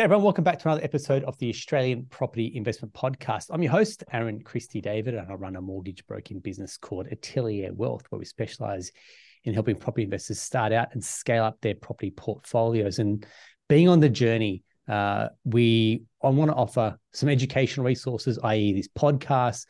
Everyone, 0.00 0.24
welcome 0.24 0.44
back 0.44 0.58
to 0.58 0.66
another 0.66 0.82
episode 0.82 1.24
of 1.24 1.36
the 1.36 1.50
Australian 1.50 2.06
Property 2.06 2.52
Investment 2.54 2.94
Podcast. 2.94 3.48
I'm 3.50 3.62
your 3.62 3.72
host, 3.72 4.02
Aaron 4.10 4.40
Christie 4.40 4.80
David, 4.80 5.12
and 5.12 5.30
I 5.30 5.34
run 5.34 5.56
a 5.56 5.60
mortgage 5.60 6.06
broking 6.06 6.40
business 6.40 6.78
called 6.78 7.06
Atelier 7.08 7.74
Wealth, 7.74 8.04
where 8.08 8.18
we 8.18 8.24
specialize 8.24 8.92
in 9.44 9.52
helping 9.52 9.76
property 9.76 10.04
investors 10.04 10.40
start 10.40 10.72
out 10.72 10.88
and 10.94 11.04
scale 11.04 11.44
up 11.44 11.60
their 11.60 11.74
property 11.74 12.10
portfolios. 12.12 12.98
And 12.98 13.26
being 13.68 13.90
on 13.90 14.00
the 14.00 14.08
journey, 14.08 14.62
uh, 14.88 15.28
we 15.44 16.04
I 16.22 16.30
want 16.30 16.50
to 16.50 16.56
offer 16.56 16.98
some 17.12 17.28
educational 17.28 17.84
resources, 17.84 18.38
i.e., 18.42 18.72
this 18.72 18.88
podcast. 18.88 19.66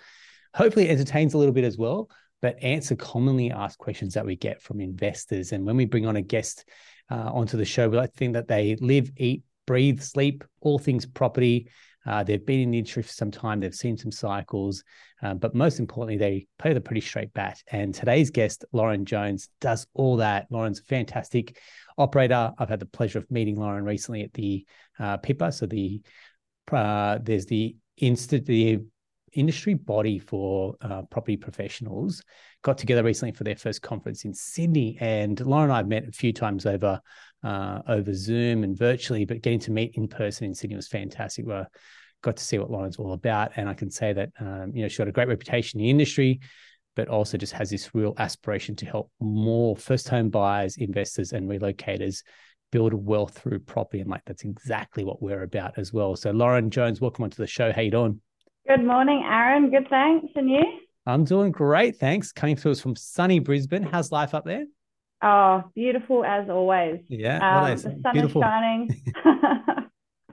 Hopefully, 0.55 0.87
it 0.87 0.93
entertains 0.93 1.35
a 1.35 1.39
little 1.39 1.53
bit 1.53 1.65
as 1.65 1.77
well, 1.77 2.09
but 2.41 2.63
answer 2.63 2.95
commonly 2.95 3.51
asked 3.51 3.79
questions 3.79 4.15
that 4.15 4.27
we 4.27 4.37
get 4.37 4.63
from 4.63 4.81
investors. 4.81 5.51
And 5.51 5.67
when 5.67 5.77
we 5.77 5.87
bring 5.87 6.07
on 6.07 6.15
a 6.15 6.23
guest 6.23 6.69
uh, 7.11 7.33
onto 7.35 7.57
the 7.57 7.65
show, 7.65 7.89
we 7.89 7.97
like 7.97 8.13
to 8.13 8.17
think 8.17 8.35
that 8.35 8.47
they 8.47 8.77
live, 8.77 9.11
eat, 9.17 9.43
breathe, 9.71 10.01
sleep, 10.01 10.43
all 10.63 10.81
things 10.81 11.07
property. 11.07 11.69
Uh, 12.05 12.25
they've 12.25 12.45
been 12.45 12.59
in 12.59 12.73
the 12.73 12.79
industry 12.79 13.05
for 13.05 13.13
some 13.13 13.31
time. 13.31 13.61
They've 13.61 13.73
seen 13.73 13.97
some 13.97 14.11
cycles, 14.11 14.83
um, 15.23 15.39
but 15.39 15.55
most 15.55 15.79
importantly, 15.79 16.17
they 16.17 16.49
play 16.59 16.73
the 16.73 16.81
pretty 16.81 17.03
straight 17.03 17.33
bat. 17.35 17.63
And 17.71 17.95
today's 17.95 18.33
guest, 18.33 18.65
Lauren 18.73 19.05
Jones, 19.05 19.49
does 19.61 19.87
all 19.95 20.17
that. 20.17 20.49
Lauren's 20.51 20.81
a 20.81 20.83
fantastic 20.83 21.57
operator. 21.97 22.53
I've 22.59 22.69
had 22.69 22.81
the 22.81 22.87
pleasure 22.87 23.21
of 23.21 23.31
meeting 23.31 23.55
Lauren 23.61 23.85
recently 23.85 24.23
at 24.25 24.33
the 24.33 24.67
uh, 24.99 25.19
PIPA. 25.19 25.55
So 25.55 25.67
the 25.67 26.03
uh, 26.73 27.21
there's 27.23 27.47
the 27.47 27.77
the 28.01 28.81
industry 29.33 29.75
body 29.75 30.19
for 30.19 30.75
uh, 30.81 31.03
property 31.03 31.37
professionals 31.37 32.25
got 32.63 32.77
together 32.77 33.05
recently 33.05 33.33
for 33.33 33.45
their 33.45 33.55
first 33.55 33.83
conference 33.83 34.25
in 34.25 34.35
Sydney. 34.35 34.99
And 35.01 35.39
Lauren 35.41 35.65
and 35.65 35.73
I 35.73 35.77
have 35.77 35.87
met 35.87 36.09
a 36.09 36.13
few 36.13 36.33
times 36.33 36.67
over 36.67 37.01
uh, 37.43 37.81
over 37.89 38.13
Zoom 38.13 38.65
and 38.65 38.77
virtually, 38.77 39.25
but 39.25 39.43
getting 39.43 39.61
to 39.61 39.71
meet 39.71 39.95
in 39.95 40.09
person 40.09 40.47
in 40.47 40.55
Sydney 40.55 40.77
was 40.77 40.89
fantastic. 40.89 41.47
We 41.47 41.55
got 42.23 42.37
to 42.37 42.45
see 42.45 42.59
what 42.59 42.71
Lauren's 42.71 42.97
all 42.97 43.13
about, 43.13 43.53
and 43.57 43.69
I 43.69 43.75
can 43.75 43.91
say 43.91 44.13
that 44.13 44.31
um, 44.39 44.73
you 44.75 44.83
know 44.83 44.89
she 44.89 44.99
got 44.99 45.09
a 45.09 45.13
great 45.13 45.29
reputation 45.29 45.81
in 45.81 45.85
the 45.85 45.91
industry, 45.91 46.41
but 46.97 47.09
also 47.09 47.39
just 47.39 47.53
has 47.55 47.71
this 47.71 47.95
real 47.95 48.15
aspiration 48.19 48.77
to 48.77 48.87
help 48.87 49.11
more 49.21 49.77
first 49.77 50.09
home 50.09 50.29
buyers, 50.31 50.77
investors, 50.77 51.33
and 51.33 51.49
relocators 51.49 52.23
build 52.73 52.95
wealth 52.95 53.39
through 53.39 53.61
property. 53.61 54.01
And 54.01 54.11
like 54.11 54.23
that's 54.27 54.45
exactly 54.45 55.05
what 55.05 55.23
we're 55.23 55.43
about 55.43 55.79
as 55.79 55.93
well. 55.93 56.17
So 56.17 56.31
Lauren 56.31 56.71
Jones, 56.71 57.01
welcome 57.01 57.25
onto 57.25 57.37
the 57.37 57.47
show. 57.47 57.73
How 57.73 57.83
you 57.83 57.91
doing? 57.91 58.21
Good 58.69 58.85
morning, 58.85 59.25
Aaron. 59.25 59.71
Good, 59.71 59.89
thanks. 59.89 60.29
And 60.37 60.49
you? 60.49 60.63
I'm 61.07 61.25
doing 61.25 61.51
great, 61.51 61.97
thanks. 61.97 62.31
Coming 62.31 62.57
through 62.57 62.73
us 62.73 62.81
from 62.81 62.95
sunny 62.95 63.39
Brisbane. 63.39 63.83
How's 63.83 64.13
life 64.13 64.35
up 64.35 64.45
there? 64.45 64.67
Oh, 65.23 65.65
beautiful 65.75 66.25
as 66.25 66.49
always. 66.49 67.01
Yeah, 67.09 67.65
um, 67.65 67.77
the 67.77 67.83
sun 67.83 68.13
beautiful. 68.13 68.43
is 68.43 68.47
shining. 68.47 69.03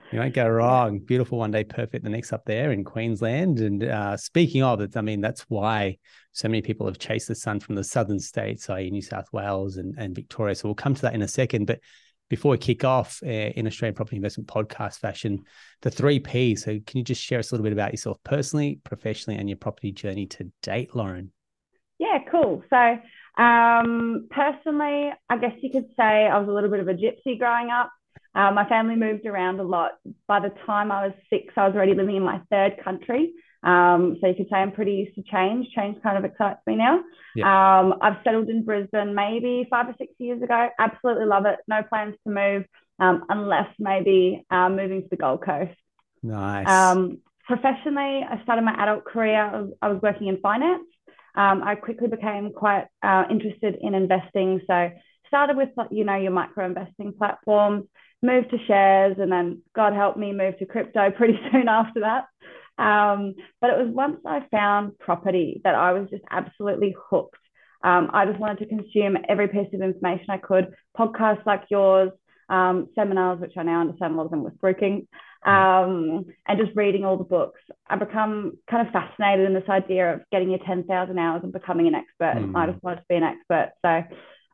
you 0.12 0.18
won't 0.18 0.34
go 0.34 0.48
wrong. 0.48 0.98
Beautiful 1.00 1.38
one 1.38 1.50
day, 1.50 1.64
perfect. 1.64 2.04
The 2.04 2.10
next 2.10 2.32
up 2.32 2.44
there 2.46 2.72
in 2.72 2.84
Queensland. 2.84 3.60
And 3.60 3.84
uh, 3.84 4.16
speaking 4.16 4.62
of 4.62 4.80
it, 4.80 4.96
I 4.96 5.02
mean 5.02 5.20
that's 5.20 5.42
why 5.42 5.98
so 6.32 6.48
many 6.48 6.62
people 6.62 6.86
have 6.86 6.98
chased 6.98 7.28
the 7.28 7.34
sun 7.34 7.60
from 7.60 7.74
the 7.74 7.84
southern 7.84 8.18
states, 8.18 8.70
i.e., 8.70 8.90
New 8.90 9.02
South 9.02 9.26
Wales 9.32 9.76
and, 9.76 9.94
and 9.98 10.14
Victoria. 10.14 10.54
So 10.54 10.68
we'll 10.68 10.74
come 10.74 10.94
to 10.94 11.02
that 11.02 11.14
in 11.14 11.22
a 11.22 11.28
second. 11.28 11.66
But 11.66 11.80
before 12.30 12.52
we 12.52 12.58
kick 12.58 12.84
off 12.84 13.20
uh, 13.24 13.28
in 13.28 13.66
Australian 13.66 13.94
Property 13.94 14.16
Investment 14.16 14.48
podcast 14.48 14.98
fashion, 14.98 15.44
the 15.82 15.90
three 15.90 16.20
Ps. 16.20 16.62
So 16.62 16.78
can 16.86 16.98
you 16.98 17.04
just 17.04 17.22
share 17.22 17.38
us 17.38 17.50
a 17.50 17.54
little 17.54 17.64
bit 17.64 17.72
about 17.72 17.92
yourself 17.92 18.18
personally, 18.24 18.80
professionally, 18.84 19.38
and 19.38 19.48
your 19.48 19.58
property 19.58 19.92
journey 19.92 20.26
to 20.26 20.50
date, 20.62 20.94
Lauren? 20.94 21.32
Yeah, 21.98 22.18
cool. 22.30 22.62
So 22.70 22.98
um, 23.38 24.28
personally, 24.30 25.10
I 25.30 25.38
guess 25.38 25.52
you 25.60 25.70
could 25.70 25.88
say 25.96 26.26
I 26.26 26.38
was 26.38 26.48
a 26.48 26.52
little 26.52 26.70
bit 26.70 26.80
of 26.80 26.88
a 26.88 26.94
gypsy 26.94 27.38
growing 27.38 27.70
up. 27.70 27.90
Uh, 28.34 28.50
my 28.52 28.68
family 28.68 28.96
moved 28.96 29.26
around 29.26 29.60
a 29.60 29.62
lot. 29.62 29.92
By 30.26 30.40
the 30.40 30.52
time 30.66 30.92
I 30.92 31.06
was 31.06 31.14
six, 31.30 31.54
I 31.56 31.66
was 31.66 31.74
already 31.74 31.94
living 31.94 32.16
in 32.16 32.22
my 32.22 32.40
third 32.50 32.82
country. 32.82 33.32
Um, 33.62 34.18
so 34.20 34.28
you 34.28 34.34
could 34.34 34.48
say 34.50 34.56
I'm 34.56 34.72
pretty 34.72 34.92
used 34.92 35.14
to 35.16 35.22
change. 35.22 35.68
Change 35.74 36.02
kind 36.02 36.18
of 36.18 36.24
excites 36.24 36.60
me 36.66 36.76
now. 36.76 37.00
Yeah. 37.34 37.80
Um, 37.80 37.94
I've 38.00 38.18
settled 38.24 38.48
in 38.48 38.64
Brisbane 38.64 39.14
maybe 39.14 39.66
five 39.70 39.88
or 39.88 39.94
six 39.98 40.12
years 40.18 40.42
ago. 40.42 40.68
Absolutely 40.78 41.26
love 41.26 41.46
it. 41.46 41.58
No 41.68 41.82
plans 41.82 42.14
to 42.24 42.32
move 42.32 42.64
um, 42.98 43.24
unless 43.28 43.68
maybe 43.78 44.44
uh, 44.50 44.68
moving 44.68 45.02
to 45.02 45.08
the 45.08 45.16
Gold 45.16 45.44
Coast. 45.44 45.76
Nice. 46.22 46.68
Um, 46.68 47.18
professionally, 47.46 48.24
I 48.28 48.40
started 48.42 48.62
my 48.62 48.74
adult 48.74 49.04
career. 49.04 49.68
I 49.80 49.88
was 49.88 50.02
working 50.02 50.26
in 50.28 50.40
finance 50.40 50.84
um, 51.38 51.62
I 51.62 51.76
quickly 51.76 52.08
became 52.08 52.52
quite 52.52 52.86
uh, 53.00 53.22
interested 53.30 53.76
in 53.80 53.94
investing. 53.94 54.60
So 54.66 54.90
started 55.28 55.56
with 55.56 55.68
you 55.92 56.04
know 56.04 56.16
your 56.16 56.32
micro 56.32 56.66
investing 56.66 57.14
platforms, 57.16 57.84
moved 58.22 58.50
to 58.50 58.58
shares, 58.66 59.16
and 59.20 59.30
then 59.30 59.62
God 59.74 59.94
help 59.94 60.16
me 60.16 60.32
move 60.32 60.58
to 60.58 60.66
crypto 60.66 61.10
pretty 61.16 61.38
soon 61.52 61.68
after 61.68 62.00
that. 62.00 62.24
Um, 62.82 63.34
but 63.60 63.70
it 63.70 63.78
was 63.78 63.94
once 63.94 64.18
I 64.26 64.40
found 64.50 64.98
property 64.98 65.60
that 65.62 65.76
I 65.76 65.92
was 65.92 66.10
just 66.10 66.24
absolutely 66.28 66.96
hooked. 67.08 67.36
Um, 67.84 68.10
I 68.12 68.26
just 68.26 68.40
wanted 68.40 68.58
to 68.58 68.66
consume 68.66 69.16
every 69.28 69.46
piece 69.46 69.72
of 69.72 69.80
information 69.80 70.26
I 70.30 70.38
could, 70.38 70.74
podcasts 70.98 71.46
like 71.46 71.64
yours, 71.70 72.10
um, 72.48 72.88
seminars, 72.96 73.40
which 73.40 73.52
I 73.56 73.62
now 73.62 73.80
understand 73.80 74.14
a 74.14 74.16
lot 74.16 74.24
of 74.24 74.30
them 74.32 74.42
were 74.42 74.50
broking, 74.50 75.06
um, 75.44 76.26
and 76.46 76.58
just 76.58 76.76
reading 76.76 77.04
all 77.04 77.16
the 77.16 77.24
books. 77.24 77.60
I 77.88 77.96
become 77.96 78.58
kind 78.70 78.86
of 78.86 78.92
fascinated 78.92 79.46
in 79.46 79.54
this 79.54 79.68
idea 79.68 80.14
of 80.14 80.20
getting 80.30 80.50
your 80.50 80.60
10,000 80.66 81.18
hours 81.18 81.40
and 81.42 81.52
becoming 81.52 81.86
an 81.86 81.94
expert. 81.94 82.42
Mm. 82.42 82.56
I 82.56 82.70
just 82.70 82.82
wanted 82.82 82.96
to 82.96 83.06
be 83.08 83.16
an 83.16 83.22
expert. 83.22 83.72
So 83.82 84.02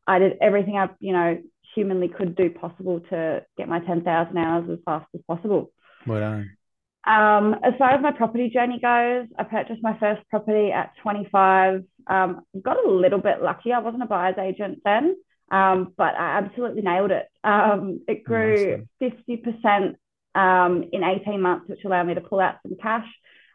I 0.06 0.18
did 0.18 0.34
everything 0.40 0.76
I, 0.76 0.88
you 1.00 1.12
know, 1.12 1.38
humanly 1.74 2.08
could 2.08 2.36
do 2.36 2.50
possible 2.50 3.00
to 3.10 3.44
get 3.56 3.68
my 3.68 3.80
10,000 3.80 4.36
hours 4.36 4.68
as 4.70 4.78
fast 4.84 5.06
as 5.14 5.20
possible. 5.26 5.72
Well 6.06 6.20
done. 6.20 6.50
Um, 7.06 7.56
as 7.62 7.74
far 7.78 7.90
as 7.90 8.02
my 8.02 8.12
property 8.12 8.48
journey 8.48 8.78
goes, 8.80 9.28
I 9.38 9.44
purchased 9.44 9.82
my 9.82 9.98
first 9.98 10.22
property 10.30 10.72
at 10.72 10.92
25. 11.02 11.84
Um, 12.06 12.42
got 12.62 12.84
a 12.84 12.90
little 12.90 13.20
bit 13.20 13.42
lucky. 13.42 13.72
I 13.72 13.80
wasn't 13.80 14.02
a 14.02 14.06
buyer's 14.06 14.38
agent 14.38 14.80
then, 14.84 15.16
um, 15.50 15.92
but 15.96 16.14
I 16.14 16.38
absolutely 16.38 16.82
nailed 16.82 17.10
it. 17.10 17.26
Um, 17.42 18.00
it 18.08 18.24
grew 18.24 18.86
nice. 19.00 19.12
50% 19.28 19.96
um, 20.34 20.84
in 20.92 21.02
18 21.02 21.40
months, 21.40 21.68
which 21.68 21.84
allowed 21.84 22.06
me 22.06 22.14
to 22.14 22.20
pull 22.20 22.40
out 22.40 22.56
some 22.62 22.76
cash 22.80 23.06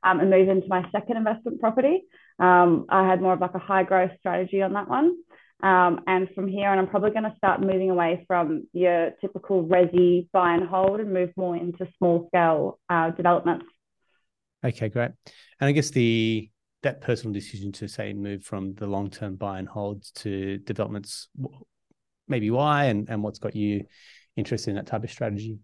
um, 0.03 0.19
and 0.19 0.29
move 0.29 0.49
into 0.49 0.67
my 0.67 0.83
second 0.91 1.17
investment 1.17 1.59
property. 1.59 2.03
Um, 2.39 2.85
I 2.89 3.07
had 3.07 3.21
more 3.21 3.33
of 3.33 3.41
like 3.41 3.55
a 3.55 3.59
high 3.59 3.83
growth 3.83 4.11
strategy 4.19 4.61
on 4.61 4.73
that 4.73 4.89
one. 4.89 5.17
Um, 5.61 6.01
and 6.07 6.29
from 6.33 6.47
here, 6.47 6.71
and 6.71 6.79
I'm 6.79 6.87
probably 6.87 7.11
going 7.11 7.23
to 7.23 7.35
start 7.37 7.59
moving 7.59 7.89
away 7.89 8.23
from 8.27 8.67
your 8.71 9.11
typical 9.19 9.65
resi 9.65 10.29
buy 10.31 10.53
and 10.53 10.67
hold 10.67 11.01
and 11.01 11.11
move 11.11 11.31
more 11.35 11.55
into 11.55 11.85
small 11.97 12.27
scale 12.27 12.79
uh, 12.89 13.09
developments. 13.11 13.65
Okay, 14.63 14.87
great. 14.87 15.11
And 15.59 15.67
I 15.67 15.71
guess 15.73 15.89
the 15.89 16.49
that 16.81 17.01
personal 17.01 17.33
decision 17.33 17.73
to 17.73 17.89
say 17.89 18.13
move 18.13 18.43
from 18.43 18.73
the 18.75 18.87
long 18.87 19.09
term 19.09 19.35
buy 19.35 19.59
and 19.59 19.67
holds 19.67 20.11
to 20.11 20.59
developments, 20.59 21.27
maybe 22.29 22.49
why 22.51 22.85
and, 22.85 23.09
and 23.09 23.21
what's 23.21 23.39
got 23.39 23.53
you 23.53 23.83
interested 24.37 24.69
in 24.69 24.77
that 24.77 24.87
type 24.87 25.03
of 25.03 25.11
strategy? 25.11 25.59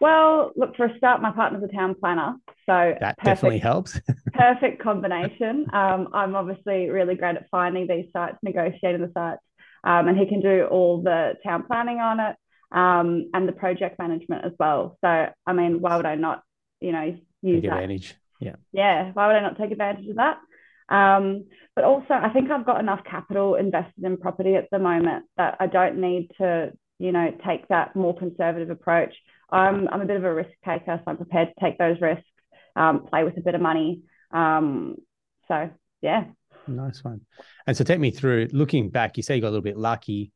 Well, 0.00 0.52
look, 0.56 0.76
for 0.76 0.86
a 0.86 0.96
start, 0.96 1.22
my 1.22 1.30
partner's 1.30 1.62
a 1.62 1.74
town 1.74 1.94
planner. 1.98 2.36
So 2.66 2.94
that 3.00 3.18
perfect, 3.18 3.24
definitely 3.24 3.58
helps. 3.58 4.00
perfect 4.32 4.82
combination. 4.82 5.66
Um, 5.72 6.08
I'm 6.12 6.34
obviously 6.34 6.88
really 6.88 7.14
great 7.14 7.36
at 7.36 7.48
finding 7.50 7.86
these 7.86 8.06
sites, 8.12 8.38
negotiating 8.42 9.02
the 9.02 9.12
sites, 9.14 9.42
um, 9.84 10.08
and 10.08 10.18
he 10.18 10.26
can 10.26 10.40
do 10.40 10.64
all 10.70 11.02
the 11.02 11.34
town 11.44 11.64
planning 11.66 11.98
on 11.98 12.20
it 12.20 12.36
um, 12.72 13.30
and 13.34 13.48
the 13.48 13.52
project 13.52 13.98
management 13.98 14.44
as 14.44 14.52
well. 14.58 14.98
So, 15.02 15.26
I 15.46 15.52
mean, 15.52 15.80
why 15.80 15.96
would 15.96 16.06
I 16.06 16.14
not, 16.14 16.42
you 16.80 16.92
know, 16.92 17.16
use 17.42 17.62
take 17.62 17.70
that? 17.70 17.82
advantage? 17.82 18.14
Yeah. 18.40 18.56
Yeah. 18.72 19.12
Why 19.12 19.26
would 19.26 19.36
I 19.36 19.40
not 19.40 19.58
take 19.58 19.70
advantage 19.70 20.08
of 20.08 20.16
that? 20.16 20.38
Um, 20.88 21.46
but 21.74 21.84
also, 21.84 22.12
I 22.14 22.30
think 22.30 22.50
I've 22.50 22.66
got 22.66 22.80
enough 22.80 23.00
capital 23.08 23.54
invested 23.54 24.04
in 24.04 24.16
property 24.16 24.54
at 24.56 24.68
the 24.70 24.78
moment 24.78 25.24
that 25.36 25.56
I 25.60 25.66
don't 25.66 25.98
need 25.98 26.30
to, 26.38 26.72
you 26.98 27.12
know, 27.12 27.32
take 27.46 27.68
that 27.68 27.96
more 27.96 28.16
conservative 28.16 28.70
approach. 28.70 29.14
I'm, 29.54 29.88
I'm 29.88 30.00
a 30.00 30.06
bit 30.06 30.16
of 30.16 30.24
a 30.24 30.34
risk 30.34 30.50
taker, 30.64 30.98
so 30.98 31.02
I'm 31.06 31.16
prepared 31.16 31.48
to 31.48 31.64
take 31.64 31.78
those 31.78 32.00
risks, 32.00 32.26
um, 32.76 33.06
play 33.06 33.24
with 33.24 33.36
a 33.36 33.40
bit 33.40 33.54
of 33.54 33.60
money. 33.60 34.02
Um, 34.32 34.96
so, 35.48 35.70
yeah. 36.02 36.24
Nice 36.66 37.04
one. 37.04 37.20
And 37.66 37.76
so, 37.76 37.84
take 37.84 38.00
me 38.00 38.10
through 38.10 38.48
looking 38.52 38.90
back. 38.90 39.16
You 39.16 39.22
say 39.22 39.36
you 39.36 39.40
got 39.40 39.48
a 39.48 39.50
little 39.50 39.62
bit 39.62 39.76
lucky. 39.76 40.32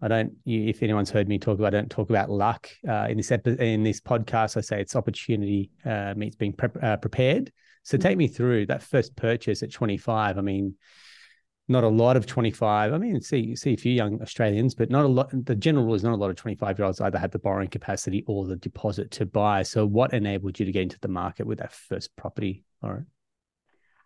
I 0.00 0.08
don't. 0.08 0.34
You, 0.44 0.68
if 0.68 0.82
anyone's 0.82 1.10
heard 1.10 1.28
me 1.28 1.38
talk 1.38 1.58
about, 1.58 1.74
I 1.74 1.78
don't 1.78 1.90
talk 1.90 2.10
about 2.10 2.30
luck 2.30 2.68
uh, 2.86 3.06
in 3.08 3.16
this 3.16 3.32
epi- 3.32 3.56
in 3.58 3.82
this 3.82 4.00
podcast. 4.00 4.56
I 4.56 4.60
say 4.60 4.80
it's 4.80 4.94
opportunity 4.94 5.70
uh, 5.84 6.14
means 6.16 6.36
being 6.36 6.52
pre- 6.52 6.80
uh, 6.82 6.98
prepared. 6.98 7.50
So, 7.82 7.96
take 7.96 8.18
me 8.18 8.28
through 8.28 8.66
that 8.66 8.82
first 8.82 9.16
purchase 9.16 9.62
at 9.62 9.72
25. 9.72 10.36
I 10.36 10.40
mean, 10.42 10.74
not 11.68 11.82
a 11.84 11.88
lot 11.88 12.16
of 12.16 12.26
25. 12.26 12.92
I 12.92 12.98
mean, 12.98 13.20
see 13.20 13.56
see 13.56 13.72
a 13.72 13.76
few 13.76 13.92
young 13.92 14.20
Australians, 14.20 14.74
but 14.74 14.90
not 14.90 15.04
a 15.04 15.08
lot. 15.08 15.30
The 15.46 15.54
general 15.54 15.84
rule 15.86 15.94
is 15.94 16.04
not 16.04 16.12
a 16.12 16.16
lot 16.16 16.30
of 16.30 16.36
25 16.36 16.78
year 16.78 16.86
olds 16.86 17.00
either 17.00 17.18
have 17.18 17.30
the 17.30 17.38
borrowing 17.38 17.68
capacity 17.68 18.24
or 18.26 18.44
the 18.46 18.56
deposit 18.56 19.10
to 19.12 19.26
buy. 19.26 19.62
So, 19.62 19.86
what 19.86 20.12
enabled 20.12 20.58
you 20.60 20.66
to 20.66 20.72
get 20.72 20.82
into 20.82 21.00
the 21.00 21.08
market 21.08 21.46
with 21.46 21.58
that 21.58 21.72
first 21.72 22.14
property, 22.16 22.64
Lauren? 22.82 23.06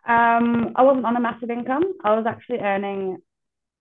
Um, 0.07 0.71
I 0.75 0.81
wasn't 0.83 1.05
on 1.05 1.17
a 1.17 1.19
massive 1.19 1.49
income. 1.49 1.83
I 2.03 2.15
was 2.15 2.25
actually 2.25 2.59
earning 2.59 3.17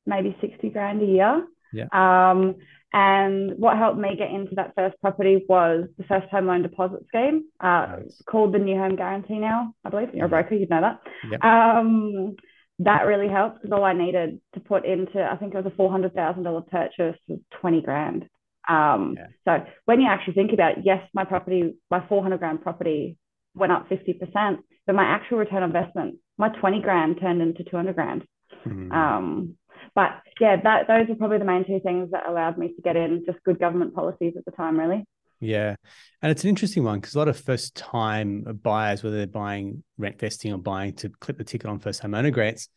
maybe 0.06 0.36
60 0.40 0.68
grand 0.70 1.02
a 1.02 1.06
year. 1.06 1.46
Yeah. 1.72 1.86
Um, 1.92 2.56
And 2.92 3.52
what 3.58 3.76
helped 3.76 3.98
me 3.98 4.16
get 4.16 4.30
into 4.30 4.54
that 4.54 4.72
first 4.74 4.98
property 5.02 5.44
was 5.46 5.86
the 5.98 6.04
first 6.04 6.26
home 6.28 6.46
loan 6.46 6.62
deposit 6.62 7.06
scheme, 7.08 7.44
uh, 7.60 7.86
nice. 7.98 8.22
called 8.26 8.54
the 8.54 8.58
New 8.58 8.76
Home 8.78 8.96
Guarantee 8.96 9.38
now, 9.38 9.74
I 9.84 9.90
believe. 9.90 10.14
You're 10.14 10.24
a 10.24 10.28
broker, 10.30 10.54
you'd 10.54 10.70
know 10.70 10.80
that. 10.80 11.00
Yep. 11.30 11.44
Um, 11.44 12.36
that 12.80 13.06
really 13.06 13.28
helped 13.28 13.62
because 13.62 13.76
all 13.76 13.84
I 13.84 13.92
needed 13.92 14.40
to 14.54 14.60
put 14.60 14.84
into, 14.84 15.22
I 15.22 15.36
think 15.36 15.54
it 15.54 15.64
was 15.64 15.72
a 15.72 15.76
$400,000 15.76 16.68
purchase 16.68 17.20
was 17.26 17.38
20 17.60 17.82
grand. 17.82 18.28
Um, 18.68 19.16
yeah. 19.16 19.26
So 19.44 19.66
when 19.86 20.00
you 20.00 20.08
actually 20.08 20.34
think 20.34 20.52
about 20.52 20.78
it, 20.78 20.84
yes, 20.84 21.02
my 21.12 21.24
property, 21.24 21.74
my 21.90 22.06
400 22.06 22.38
grand 22.38 22.62
property 22.62 23.16
went 23.54 23.72
up 23.72 23.88
50%, 23.88 24.58
but 24.86 24.94
my 24.94 25.04
actual 25.04 25.38
return 25.38 25.62
on 25.62 25.70
investment, 25.70 26.16
my 26.36 26.50
20 26.50 26.80
grand 26.82 27.18
turned 27.20 27.42
into 27.42 27.64
200 27.64 27.94
grand. 27.94 28.24
Mm-hmm. 28.66 28.92
Um, 28.92 29.54
but 29.94 30.22
yeah, 30.40 30.56
that 30.62 30.86
those 30.86 31.10
are 31.10 31.16
probably 31.16 31.38
the 31.38 31.44
main 31.44 31.66
two 31.66 31.80
things 31.82 32.10
that 32.12 32.28
allowed 32.28 32.58
me 32.58 32.68
to 32.68 32.82
get 32.82 32.96
in. 32.96 33.24
Just 33.26 33.42
good 33.44 33.58
government 33.58 33.94
policies 33.94 34.34
at 34.36 34.44
the 34.44 34.50
time, 34.52 34.78
really. 34.78 35.04
Yeah, 35.40 35.76
and 36.20 36.32
it's 36.32 36.42
an 36.42 36.48
interesting 36.48 36.82
one 36.82 36.98
because 36.98 37.14
a 37.14 37.18
lot 37.18 37.28
of 37.28 37.38
first 37.38 37.76
time 37.76 38.42
buyers, 38.62 39.02
whether 39.02 39.16
they're 39.16 39.26
buying 39.26 39.84
rent 39.96 40.18
vesting 40.18 40.52
or 40.52 40.58
buying 40.58 40.94
to 40.96 41.10
clip 41.20 41.38
the 41.38 41.44
ticket 41.44 41.70
on 41.70 41.78
first 41.78 42.00
home 42.00 42.14
owner 42.14 42.30
grants, 42.30 42.68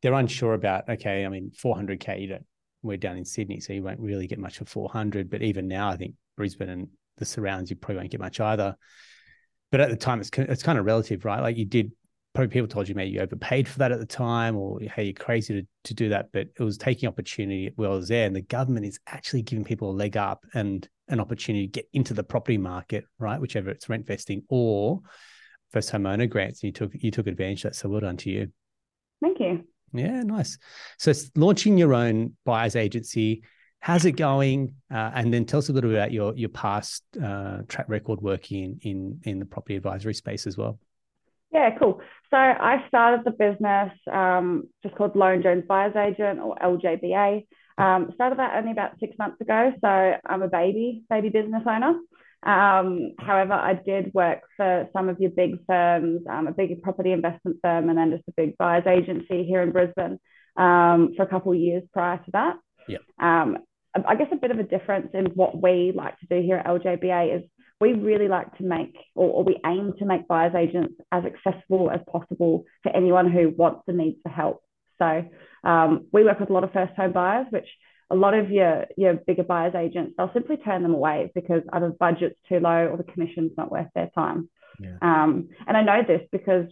they're 0.00 0.14
unsure 0.14 0.54
about. 0.54 0.88
Okay, 0.88 1.24
I 1.24 1.28
mean, 1.28 1.50
400k. 1.50 2.20
You 2.20 2.28
don't. 2.28 2.46
We're 2.82 2.96
down 2.96 3.18
in 3.18 3.24
Sydney, 3.24 3.60
so 3.60 3.72
you 3.72 3.82
won't 3.82 4.00
really 4.00 4.26
get 4.26 4.38
much 4.38 4.60
of 4.60 4.68
400. 4.68 5.28
But 5.28 5.42
even 5.42 5.68
now, 5.68 5.90
I 5.90 5.96
think 5.96 6.14
Brisbane 6.36 6.70
and 6.70 6.88
the 7.18 7.26
surrounds, 7.26 7.70
you 7.70 7.76
probably 7.76 7.96
won't 7.96 8.10
get 8.10 8.20
much 8.20 8.40
either. 8.40 8.76
But 9.70 9.80
at 9.80 9.90
the 9.90 9.96
time, 9.96 10.20
it's 10.20 10.30
it's 10.32 10.62
kind 10.62 10.78
of 10.78 10.86
relative, 10.86 11.24
right? 11.24 11.40
Like 11.40 11.56
you 11.56 11.64
did 11.64 11.92
probably 12.40 12.54
people 12.54 12.68
told 12.68 12.88
you 12.88 12.94
maybe 12.94 13.10
you 13.10 13.20
overpaid 13.20 13.68
for 13.68 13.80
that 13.80 13.92
at 13.92 13.98
the 13.98 14.06
time 14.06 14.56
or 14.56 14.80
hey 14.80 15.04
you're 15.04 15.12
crazy 15.12 15.60
to, 15.60 15.68
to 15.84 15.92
do 15.92 16.08
that 16.08 16.30
but 16.32 16.46
it 16.58 16.62
was 16.62 16.78
taking 16.78 17.06
opportunity 17.06 17.70
while 17.76 17.92
it 17.92 17.96
was 17.96 18.08
there 18.08 18.26
and 18.26 18.34
the 18.34 18.40
government 18.40 18.86
is 18.86 18.98
actually 19.06 19.42
giving 19.42 19.62
people 19.62 19.90
a 19.90 19.92
leg 19.92 20.16
up 20.16 20.46
and 20.54 20.88
an 21.08 21.20
opportunity 21.20 21.66
to 21.66 21.70
get 21.70 21.86
into 21.92 22.14
the 22.14 22.24
property 22.24 22.56
market 22.56 23.04
right? 23.18 23.38
Whichever 23.38 23.68
it's 23.68 23.90
rent 23.90 24.06
vesting 24.06 24.42
or 24.48 25.00
first 25.70 25.92
homeowner 25.92 26.30
grants 26.30 26.62
and 26.62 26.68
you 26.68 26.72
took 26.72 26.92
you 26.94 27.10
took 27.10 27.26
advantage 27.26 27.64
of 27.66 27.72
that. 27.72 27.76
So 27.76 27.90
well 27.90 28.00
done 28.00 28.16
to 28.18 28.30
you. 28.30 28.50
Thank 29.20 29.38
you. 29.38 29.64
Yeah 29.92 30.22
nice. 30.22 30.56
So 30.98 31.12
launching 31.36 31.76
your 31.76 31.92
own 31.92 32.36
buyers 32.46 32.74
agency 32.74 33.42
how's 33.80 34.04
it 34.04 34.12
going? 34.12 34.74
Uh, 34.90 35.10
and 35.14 35.32
then 35.32 35.44
tell 35.44 35.58
us 35.58 35.68
a 35.68 35.72
little 35.72 35.90
bit 35.90 35.96
about 35.98 36.12
your 36.12 36.34
your 36.36 36.48
past 36.48 37.02
uh, 37.22 37.58
track 37.68 37.86
record 37.88 38.22
working 38.22 38.62
in 38.62 38.78
in 38.82 39.20
in 39.24 39.38
the 39.40 39.44
property 39.44 39.76
advisory 39.76 40.14
space 40.14 40.46
as 40.46 40.56
well 40.56 40.78
yeah, 41.52 41.70
cool. 41.78 42.00
So 42.30 42.36
I 42.36 42.84
started 42.88 43.24
the 43.24 43.32
business 43.32 43.92
um, 44.10 44.68
just 44.82 44.94
called 44.94 45.16
Lauren 45.16 45.42
Jones 45.42 45.64
Buyers 45.68 45.96
Agent 45.96 46.38
or 46.40 46.54
LJBA. 46.56 47.46
Um, 47.76 48.10
started 48.14 48.38
that 48.38 48.56
only 48.56 48.72
about 48.72 48.98
six 49.00 49.16
months 49.18 49.40
ago. 49.40 49.72
So 49.80 49.88
I'm 49.88 50.42
a 50.42 50.48
baby, 50.48 51.02
baby 51.10 51.28
business 51.28 51.62
owner. 51.66 51.94
Um, 52.42 53.14
however, 53.18 53.52
I 53.52 53.74
did 53.74 54.14
work 54.14 54.40
for 54.56 54.88
some 54.92 55.08
of 55.08 55.20
your 55.20 55.30
big 55.30 55.56
firms, 55.66 56.22
um, 56.28 56.46
a 56.46 56.52
big 56.52 56.82
property 56.82 57.12
investment 57.12 57.58
firm, 57.62 57.88
and 57.88 57.98
then 57.98 58.12
just 58.12 58.28
a 58.28 58.32
big 58.36 58.56
buyers 58.56 58.86
agency 58.86 59.44
here 59.44 59.62
in 59.62 59.72
Brisbane 59.72 60.18
um, 60.56 61.12
for 61.16 61.22
a 61.22 61.26
couple 61.26 61.52
of 61.52 61.58
years 61.58 61.82
prior 61.92 62.18
to 62.18 62.30
that. 62.32 62.56
Yeah. 62.88 62.98
Um, 63.18 63.58
I 63.94 64.14
guess 64.14 64.28
a 64.32 64.36
bit 64.36 64.52
of 64.52 64.58
a 64.58 64.62
difference 64.62 65.10
in 65.14 65.26
what 65.34 65.60
we 65.60 65.92
like 65.94 66.18
to 66.20 66.26
do 66.26 66.40
here 66.40 66.56
at 66.56 66.66
LJBA 66.66 67.38
is 67.38 67.42
we 67.80 67.94
really 67.94 68.28
like 68.28 68.56
to 68.58 68.64
make, 68.64 68.94
or, 69.14 69.30
or, 69.30 69.44
we 69.44 69.58
aim 69.66 69.94
to 69.98 70.04
make 70.04 70.28
buyers 70.28 70.54
agents 70.54 70.94
as 71.10 71.24
accessible 71.24 71.90
as 71.90 72.00
possible 72.10 72.64
for 72.82 72.94
anyone 72.94 73.30
who 73.30 73.50
wants 73.56 73.82
and 73.88 73.96
needs 73.96 74.18
the 74.22 74.30
help. 74.30 74.62
So 74.98 75.24
um, 75.64 76.06
we 76.12 76.24
work 76.24 76.40
with 76.40 76.50
a 76.50 76.52
lot 76.52 76.64
of 76.64 76.72
first 76.72 76.92
home 76.94 77.12
buyers, 77.12 77.46
which 77.50 77.66
a 78.10 78.14
lot 78.14 78.34
of 78.34 78.50
your, 78.50 78.86
your 78.96 79.14
bigger 79.14 79.44
buyers 79.44 79.74
agents, 79.74 80.14
they'll 80.16 80.32
simply 80.34 80.58
turn 80.58 80.82
them 80.82 80.94
away 80.94 81.30
because 81.34 81.62
either 81.72 81.88
the 81.88 81.94
budget's 81.94 82.38
too 82.48 82.60
low 82.60 82.88
or 82.88 82.96
the 82.96 83.12
commission's 83.12 83.52
not 83.56 83.70
worth 83.70 83.88
their 83.94 84.10
time. 84.14 84.50
Yeah. 84.78 84.96
Um, 85.00 85.48
and 85.66 85.76
I 85.76 85.82
know 85.82 86.02
this 86.06 86.22
because 86.30 86.66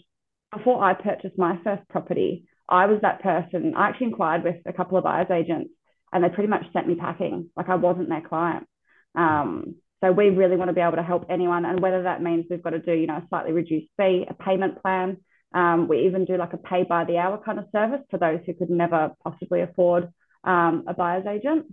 before 0.55 0.83
I 0.83 0.95
purchased 0.95 1.39
my 1.39 1.59
first 1.65 1.89
property, 1.89 2.47
I 2.69 2.87
was 2.87 3.01
that 3.03 3.23
person. 3.23 3.75
I 3.77 3.89
actually 3.89 4.09
inquired 4.09 4.45
with 4.45 4.57
a 4.67 4.73
couple 4.73 4.99
of 4.99 5.05
buyers 5.05 5.31
agents 5.31 5.71
and 6.13 6.23
they 6.23 6.29
pretty 6.29 6.49
much 6.49 6.65
sent 6.73 6.89
me 6.89 6.97
packing, 6.97 7.51
like 7.57 7.69
I 7.69 7.77
wasn't 7.77 8.09
their 8.09 8.27
client. 8.27 8.67
Um, 9.15 9.77
so 10.01 10.13
we 10.13 10.31
really 10.31 10.57
want 10.57 10.69
to 10.69 10.75
be 10.75 10.81
able 10.81 10.97
to 10.97 11.03
help 11.03 11.27
anyone, 11.29 11.65
and 11.65 11.81
whether 11.81 12.05
that 12.05 12.23
means 12.23 12.47
we've 12.49 12.63
got 12.63 12.71
to 12.71 12.79
do, 12.79 12.93
you 12.93 13.07
know, 13.07 13.17
a 13.17 13.27
slightly 13.29 13.53
reduced 13.53 13.89
fee, 13.97 14.27
a 14.29 14.35
payment 14.35 14.81
plan. 14.81 15.19
Um, 15.55 15.89
we 15.89 16.07
even 16.07 16.25
do 16.25 16.37
like 16.37 16.53
a 16.53 16.59
pay 16.59 16.85
by 16.85 17.05
the 17.05 17.19
hour 17.19 17.41
kind 17.45 17.59
of 17.59 17.67
service 17.73 18.03
for 18.11 18.19
those 18.19 18.41
who 18.47 18.55
could 18.55 18.71
never 18.71 19.13
possibly 19.25 19.63
afford 19.63 20.13
um, 20.45 20.85
a 20.87 20.95
buyer's 20.95 21.27
agent. 21.27 21.67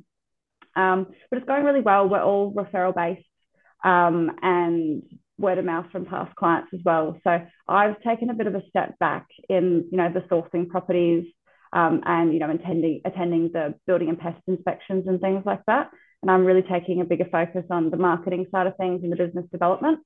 Um, 0.75 1.07
but 1.29 1.37
it's 1.37 1.47
going 1.47 1.65
really 1.65 1.81
well. 1.81 2.07
We're 2.07 2.23
all 2.23 2.53
referral 2.53 2.95
based 2.95 3.27
um, 3.83 4.31
and 4.41 5.03
word 5.37 5.57
of 5.57 5.65
mouth 5.65 5.85
from 5.91 6.05
past 6.05 6.35
clients 6.35 6.69
as 6.73 6.79
well. 6.83 7.19
So 7.23 7.45
I've 7.67 8.01
taken 8.01 8.29
a 8.29 8.33
bit 8.33 8.47
of 8.47 8.55
a 8.55 8.63
step 8.69 8.97
back 8.99 9.27
in, 9.49 9.89
you 9.91 9.97
know, 9.97 10.11
the 10.11 10.21
sourcing 10.21 10.69
properties 10.69 11.25
um, 11.73 12.01
and, 12.05 12.33
you 12.33 12.39
know, 12.39 12.49
attending 12.49 13.01
attending 13.05 13.51
the 13.51 13.75
building 13.85 14.09
and 14.09 14.19
pest 14.19 14.41
inspections 14.47 15.05
and 15.07 15.19
things 15.19 15.43
like 15.45 15.61
that 15.67 15.91
and 16.25 16.31
I'm 16.31 16.43
really 16.43 16.63
taking 16.63 17.01
a 17.01 17.05
bigger 17.05 17.27
focus 17.31 17.65
on 17.69 17.91
the 17.91 17.97
marketing 17.97 18.47
side 18.49 18.65
of 18.65 18.75
things 18.77 19.03
and 19.03 19.11
the 19.11 19.15
business 19.15 19.45
development. 19.51 19.99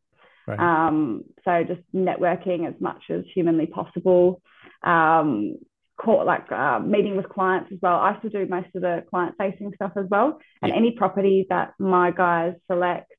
Right. 0.45 0.59
Um, 0.59 1.23
so 1.45 1.63
just 1.63 1.79
networking 1.95 2.67
as 2.67 2.73
much 2.81 3.03
as 3.09 3.23
humanly 3.33 3.67
possible. 3.67 4.41
Um, 4.83 5.55
call, 5.95 6.25
like 6.25 6.51
uh, 6.51 6.79
meeting 6.79 7.15
with 7.15 7.29
clients 7.29 7.71
as 7.71 7.79
well. 7.81 7.95
I 7.95 8.17
still 8.19 8.31
do 8.31 8.45
most 8.49 8.67
of 8.75 8.81
the 8.81 9.05
client 9.09 9.35
facing 9.37 9.71
stuff 9.75 9.93
as 9.95 10.07
well. 10.09 10.39
And 10.61 10.71
yeah. 10.71 10.77
any 10.77 10.91
property 10.91 11.45
that 11.49 11.71
my 11.79 12.11
guys 12.11 12.55
select 12.69 13.13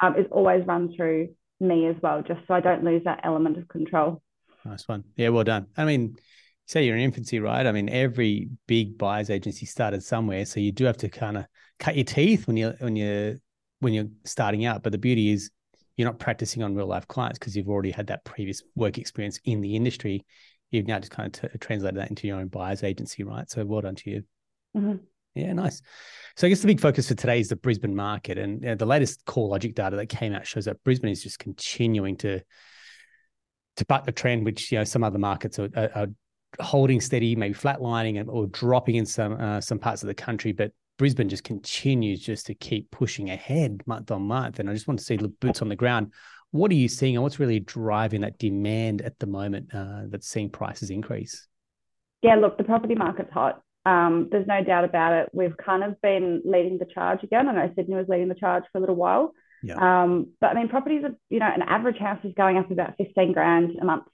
um, 0.00 0.16
is 0.16 0.24
always 0.30 0.66
run 0.66 0.94
through 0.96 1.34
me 1.60 1.86
as 1.88 1.96
well, 2.02 2.22
just 2.22 2.40
so 2.48 2.54
I 2.54 2.60
don't 2.60 2.84
lose 2.84 3.02
that 3.04 3.20
element 3.22 3.58
of 3.58 3.68
control. 3.68 4.22
Nice 4.64 4.88
one. 4.88 5.04
Yeah, 5.14 5.28
well 5.28 5.44
done. 5.44 5.66
I 5.76 5.84
mean, 5.84 6.16
say 6.66 6.84
you're 6.84 6.96
in 6.96 7.02
infancy, 7.02 7.40
right? 7.40 7.66
I 7.66 7.72
mean, 7.72 7.88
every 7.88 8.50
big 8.66 8.98
buyers 8.98 9.30
agency 9.30 9.66
started 9.66 10.02
somewhere, 10.02 10.44
so 10.44 10.60
you 10.60 10.72
do 10.72 10.84
have 10.84 10.98
to 10.98 11.08
kind 11.08 11.38
of 11.38 11.46
cut 11.78 11.96
your 11.96 12.04
teeth 12.04 12.46
when 12.46 12.56
you're 12.56 12.74
when 12.78 12.96
you're 12.96 13.36
when 13.80 13.94
you're 13.94 14.08
starting 14.24 14.64
out. 14.64 14.82
But 14.82 14.92
the 14.92 14.98
beauty 14.98 15.30
is 15.30 15.50
you're 15.96 16.08
not 16.08 16.18
practicing 16.18 16.62
on 16.62 16.74
real 16.74 16.86
life 16.86 17.08
clients 17.08 17.38
because 17.38 17.56
you've 17.56 17.68
already 17.68 17.90
had 17.90 18.08
that 18.08 18.24
previous 18.24 18.62
work 18.74 18.98
experience 18.98 19.40
in 19.44 19.60
the 19.60 19.76
industry. 19.76 20.24
You've 20.70 20.86
now 20.86 20.98
just 20.98 21.12
kind 21.12 21.34
of 21.34 21.52
t- 21.52 21.58
translated 21.58 21.98
that 21.98 22.10
into 22.10 22.26
your 22.26 22.38
own 22.38 22.48
buyer's 22.48 22.82
agency, 22.82 23.22
right? 23.22 23.48
So 23.48 23.64
well 23.64 23.80
done 23.80 23.94
to 23.94 24.10
you. 24.10 24.22
Mm-hmm. 24.76 24.96
Yeah, 25.36 25.52
nice. 25.52 25.82
So 26.36 26.46
I 26.46 26.50
guess 26.50 26.60
the 26.60 26.66
big 26.66 26.80
focus 26.80 27.08
for 27.08 27.14
today 27.14 27.40
is 27.40 27.48
the 27.48 27.56
Brisbane 27.56 27.94
market, 27.94 28.38
and 28.38 28.64
uh, 28.64 28.74
the 28.74 28.86
latest 28.86 29.24
CoreLogic 29.26 29.74
data 29.74 29.96
that 29.96 30.06
came 30.06 30.32
out 30.32 30.46
shows 30.46 30.64
that 30.64 30.82
Brisbane 30.82 31.10
is 31.10 31.22
just 31.22 31.38
continuing 31.38 32.16
to 32.18 32.40
to 33.76 33.84
buck 33.84 34.06
the 34.06 34.12
trend, 34.12 34.44
which 34.44 34.72
you 34.72 34.78
know 34.78 34.84
some 34.84 35.04
other 35.04 35.18
markets 35.18 35.58
are, 35.58 35.68
are, 35.76 35.90
are 35.94 36.06
holding 36.60 37.00
steady, 37.00 37.36
maybe 37.36 37.54
flatlining, 37.54 38.24
or 38.28 38.46
dropping 38.46 38.96
in 38.96 39.06
some 39.06 39.40
uh, 39.40 39.60
some 39.60 39.78
parts 39.78 40.02
of 40.02 40.08
the 40.08 40.14
country. 40.14 40.52
But 40.52 40.72
Brisbane 40.98 41.28
just 41.28 41.44
continues 41.44 42.20
just 42.20 42.46
to 42.46 42.54
keep 42.54 42.90
pushing 42.90 43.30
ahead 43.30 43.82
month 43.86 44.10
on 44.10 44.22
month. 44.22 44.58
And 44.58 44.70
I 44.70 44.72
just 44.72 44.88
want 44.88 44.98
to 44.98 45.04
see 45.04 45.16
the 45.16 45.28
boots 45.28 45.62
on 45.62 45.68
the 45.68 45.76
ground. 45.76 46.12
What 46.52 46.70
are 46.70 46.74
you 46.74 46.88
seeing 46.88 47.16
and 47.16 47.22
what's 47.22 47.38
really 47.38 47.60
driving 47.60 48.22
that 48.22 48.38
demand 48.38 49.02
at 49.02 49.18
the 49.18 49.26
moment 49.26 49.74
uh, 49.74 50.02
that's 50.08 50.28
seeing 50.28 50.48
prices 50.48 50.90
increase? 50.90 51.46
Yeah, 52.22 52.36
look, 52.36 52.56
the 52.56 52.64
property 52.64 52.94
market's 52.94 53.32
hot. 53.32 53.62
Um, 53.84 54.28
there's 54.32 54.46
no 54.46 54.64
doubt 54.64 54.84
about 54.84 55.12
it. 55.12 55.28
We've 55.32 55.56
kind 55.56 55.84
of 55.84 56.00
been 56.00 56.42
leading 56.44 56.78
the 56.78 56.86
charge 56.86 57.22
again. 57.22 57.48
I 57.48 57.52
know 57.52 57.72
Sydney 57.76 57.94
was 57.94 58.08
leading 58.08 58.28
the 58.28 58.34
charge 58.34 58.64
for 58.72 58.78
a 58.78 58.80
little 58.80 58.96
while. 58.96 59.32
Yeah. 59.62 59.76
Um, 59.76 60.32
but 60.40 60.50
I 60.50 60.54
mean, 60.54 60.68
properties 60.68 61.04
are, 61.04 61.14
you 61.28 61.38
know, 61.38 61.50
an 61.52 61.62
average 61.62 61.98
house 61.98 62.18
is 62.24 62.32
going 62.36 62.56
up 62.56 62.70
about 62.70 62.96
15 62.96 63.32
grand 63.32 63.72
a 63.80 63.84
month. 63.84 64.04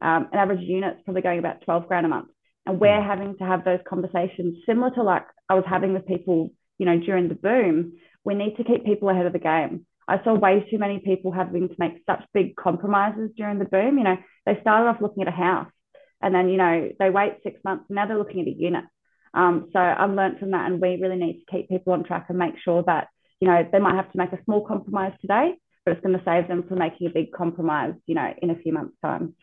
Um, 0.00 0.28
an 0.32 0.38
average 0.38 0.60
unit's 0.60 1.00
probably 1.04 1.22
going 1.22 1.38
about 1.38 1.62
12 1.62 1.88
grand 1.88 2.06
a 2.06 2.08
month. 2.08 2.28
And 2.66 2.78
we're 2.78 2.88
mm. 2.88 3.06
having 3.06 3.36
to 3.38 3.44
have 3.44 3.64
those 3.64 3.80
conversations 3.88 4.58
similar 4.66 4.90
to 4.92 5.02
like 5.02 5.24
I 5.48 5.54
was 5.54 5.64
having 5.66 5.94
with 5.94 6.06
people, 6.06 6.50
you 6.78 6.86
know, 6.86 6.98
during 6.98 7.28
the 7.28 7.34
boom. 7.34 7.94
We 8.24 8.34
need 8.34 8.56
to 8.56 8.64
keep 8.64 8.84
people 8.84 9.08
ahead 9.08 9.26
of 9.26 9.32
the 9.32 9.38
game. 9.38 9.86
I 10.06 10.22
saw 10.24 10.34
way 10.34 10.66
too 10.70 10.78
many 10.78 11.00
people 11.00 11.32
having 11.32 11.68
to 11.68 11.74
make 11.78 12.02
such 12.06 12.22
big 12.32 12.56
compromises 12.56 13.30
during 13.36 13.58
the 13.58 13.66
boom. 13.66 13.98
You 13.98 14.04
know, 14.04 14.16
they 14.46 14.58
started 14.60 14.88
off 14.88 15.02
looking 15.02 15.22
at 15.22 15.28
a 15.28 15.36
house 15.36 15.70
and 16.22 16.34
then, 16.34 16.48
you 16.48 16.56
know, 16.56 16.90
they 16.98 17.10
wait 17.10 17.34
six 17.42 17.60
months 17.64 17.84
and 17.88 17.96
now 17.96 18.06
they're 18.06 18.18
looking 18.18 18.40
at 18.40 18.48
a 18.48 18.56
unit. 18.56 18.84
Um, 19.34 19.68
so 19.72 19.78
I've 19.78 20.10
learned 20.10 20.38
from 20.38 20.52
that 20.52 20.70
and 20.70 20.80
we 20.80 20.98
really 21.00 21.16
need 21.16 21.40
to 21.40 21.50
keep 21.50 21.68
people 21.68 21.92
on 21.92 22.04
track 22.04 22.26
and 22.28 22.38
make 22.38 22.54
sure 22.64 22.82
that, 22.86 23.08
you 23.40 23.48
know, 23.48 23.66
they 23.70 23.78
might 23.78 23.96
have 23.96 24.10
to 24.10 24.18
make 24.18 24.32
a 24.32 24.42
small 24.44 24.66
compromise 24.66 25.12
today, 25.20 25.54
but 25.84 25.92
it's 25.92 26.04
going 26.04 26.18
to 26.18 26.24
save 26.24 26.48
them 26.48 26.64
from 26.66 26.78
making 26.78 27.06
a 27.06 27.10
big 27.10 27.30
compromise, 27.32 27.94
you 28.06 28.14
know, 28.14 28.32
in 28.40 28.50
a 28.50 28.56
few 28.56 28.72
months' 28.72 28.96
time. 29.02 29.34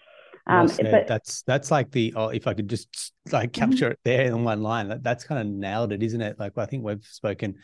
Um, 0.48 0.68
well 0.68 0.92
but, 0.92 1.08
that's 1.08 1.42
that's 1.44 1.72
like 1.72 1.92
the 1.92 2.14
oh, 2.16 2.30
if 2.30 2.46
I 2.46 2.54
could 2.54 2.70
just 2.70 3.14
like 3.32 3.52
mm-hmm. 3.52 3.70
capture 3.70 3.92
it 3.92 4.00
there 4.04 4.25
in 4.25 4.44
one 4.44 4.62
line, 4.62 4.90
that, 4.90 5.04
that's 5.04 5.24
kind 5.24 5.42
of 5.42 5.48
nailed 5.48 5.92
it, 5.92 6.04
isn't 6.04 6.22
it? 6.22 6.40
Like 6.40 6.58
I 6.58 6.66
think 6.66 6.84
we've 6.84 7.04
spoken, 7.04 7.56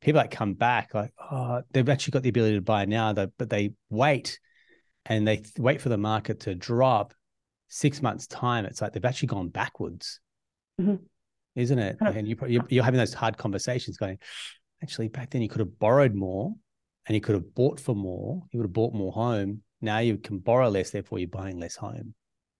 people 0.00 0.20
that 0.20 0.30
come 0.30 0.54
back 0.54 0.92
like 0.94 1.12
oh 1.30 1.62
they've 1.72 1.88
actually 1.88 2.10
got 2.12 2.22
the 2.22 2.28
ability 2.28 2.56
to 2.56 2.62
buy 2.62 2.84
now, 2.84 3.12
but 3.12 3.48
they 3.48 3.72
wait 3.88 4.38
and 5.06 5.26
they 5.26 5.42
wait 5.58 5.80
for 5.80 5.90
the 5.90 5.98
market 5.98 6.40
to 6.40 6.54
drop 6.54 7.14
six 7.68 8.02
months 8.02 8.26
time. 8.26 8.64
It's 8.64 8.80
like 8.82 8.92
they've 8.92 9.04
actually 9.04 9.28
gone 9.28 9.48
backwards, 9.48 10.20
mm-hmm. 10.80 10.96
isn't 11.54 11.78
it? 11.78 11.96
And 12.00 12.26
you 12.26 12.36
you're, 12.48 12.64
you're 12.68 12.84
having 12.84 12.98
those 12.98 13.14
hard 13.14 13.36
conversations, 13.36 13.96
going, 13.96 14.18
actually 14.82 15.08
back 15.08 15.30
then 15.30 15.40
you 15.40 15.48
could 15.48 15.60
have 15.60 15.78
borrowed 15.78 16.14
more 16.14 16.52
and 17.06 17.14
you 17.14 17.20
could 17.20 17.34
have 17.34 17.54
bought 17.54 17.80
for 17.80 17.94
more. 17.94 18.42
You 18.50 18.58
would 18.58 18.66
have 18.66 18.72
bought 18.72 18.94
more 18.94 19.12
home. 19.12 19.62
Now 19.80 19.98
you 19.98 20.16
can 20.16 20.38
borrow 20.38 20.68
less, 20.68 20.90
therefore 20.90 21.18
you're 21.18 21.28
buying 21.28 21.58
less 21.58 21.76
home. 21.76 22.14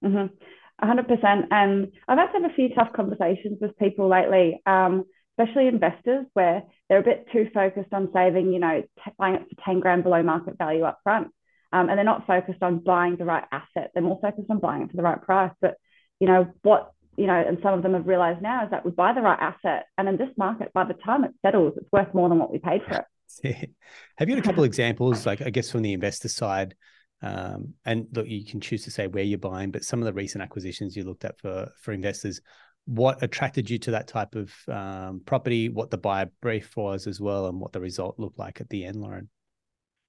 Mm-hmm. 0.04 0.34
100%. 0.82 1.46
And 1.50 1.92
I've 2.08 2.18
had 2.18 2.32
to 2.32 2.42
have 2.42 2.50
a 2.50 2.54
few 2.54 2.68
tough 2.74 2.92
conversations 2.94 3.58
with 3.60 3.78
people 3.78 4.08
lately, 4.08 4.60
um, 4.66 5.04
especially 5.38 5.68
investors, 5.68 6.26
where 6.34 6.62
they're 6.88 6.98
a 6.98 7.02
bit 7.02 7.26
too 7.32 7.48
focused 7.54 7.92
on 7.92 8.10
saving, 8.12 8.52
you 8.52 8.58
know, 8.58 8.82
buying 9.18 9.36
it 9.36 9.42
for 9.48 9.64
10 9.64 9.80
grand 9.80 10.02
below 10.02 10.22
market 10.22 10.58
value 10.58 10.82
up 10.82 10.98
front. 11.02 11.28
Um, 11.72 11.88
and 11.88 11.98
they're 11.98 12.04
not 12.04 12.26
focused 12.26 12.62
on 12.62 12.78
buying 12.78 13.16
the 13.16 13.24
right 13.24 13.44
asset. 13.50 13.90
They're 13.94 14.02
more 14.02 14.18
focused 14.22 14.50
on 14.50 14.60
buying 14.60 14.82
it 14.82 14.90
for 14.90 14.96
the 14.96 15.02
right 15.02 15.20
price. 15.20 15.52
But, 15.60 15.74
you 16.20 16.28
know, 16.28 16.52
what, 16.62 16.92
you 17.16 17.26
know, 17.26 17.34
and 17.34 17.58
some 17.62 17.74
of 17.74 17.82
them 17.82 17.94
have 17.94 18.06
realized 18.06 18.42
now 18.42 18.64
is 18.64 18.70
that 18.70 18.84
we 18.84 18.92
buy 18.92 19.12
the 19.12 19.22
right 19.22 19.38
asset. 19.40 19.86
And 19.98 20.08
in 20.08 20.16
this 20.16 20.30
market, 20.36 20.72
by 20.72 20.84
the 20.84 20.94
time 20.94 21.24
it 21.24 21.32
settles, 21.44 21.74
it's 21.76 21.90
worth 21.90 22.14
more 22.14 22.28
than 22.28 22.38
what 22.38 22.52
we 22.52 22.58
paid 22.58 22.82
for 22.86 22.94
it. 22.94 23.04
Have 24.18 24.28
you 24.28 24.36
had 24.36 24.44
a 24.44 24.46
couple 24.46 24.62
of 24.62 24.66
examples, 24.70 25.26
like 25.26 25.42
I 25.42 25.50
guess 25.50 25.70
from 25.70 25.82
the 25.82 25.92
investor 25.92 26.28
side, 26.28 26.76
um, 27.22 27.74
and 27.84 28.06
look, 28.12 28.26
you 28.26 28.44
can 28.44 28.60
choose 28.60 28.84
to 28.84 28.90
say 28.90 29.06
where 29.06 29.24
you're 29.24 29.38
buying, 29.38 29.70
but 29.70 29.84
some 29.84 30.00
of 30.00 30.04
the 30.04 30.12
recent 30.12 30.42
acquisitions 30.42 30.96
you 30.96 31.04
looked 31.04 31.24
at 31.24 31.38
for 31.38 31.70
for 31.80 31.92
investors, 31.92 32.40
what 32.86 33.22
attracted 33.22 33.70
you 33.70 33.78
to 33.78 33.92
that 33.92 34.08
type 34.08 34.34
of 34.34 34.52
um, 34.68 35.22
property, 35.24 35.68
what 35.68 35.90
the 35.90 35.98
buyer 35.98 36.30
brief 36.42 36.76
was 36.76 37.06
as 37.06 37.20
well, 37.20 37.46
and 37.46 37.60
what 37.60 37.72
the 37.72 37.80
result 37.80 38.18
looked 38.18 38.38
like 38.38 38.60
at 38.60 38.68
the 38.68 38.84
end, 38.84 38.96
Lauren? 38.96 39.28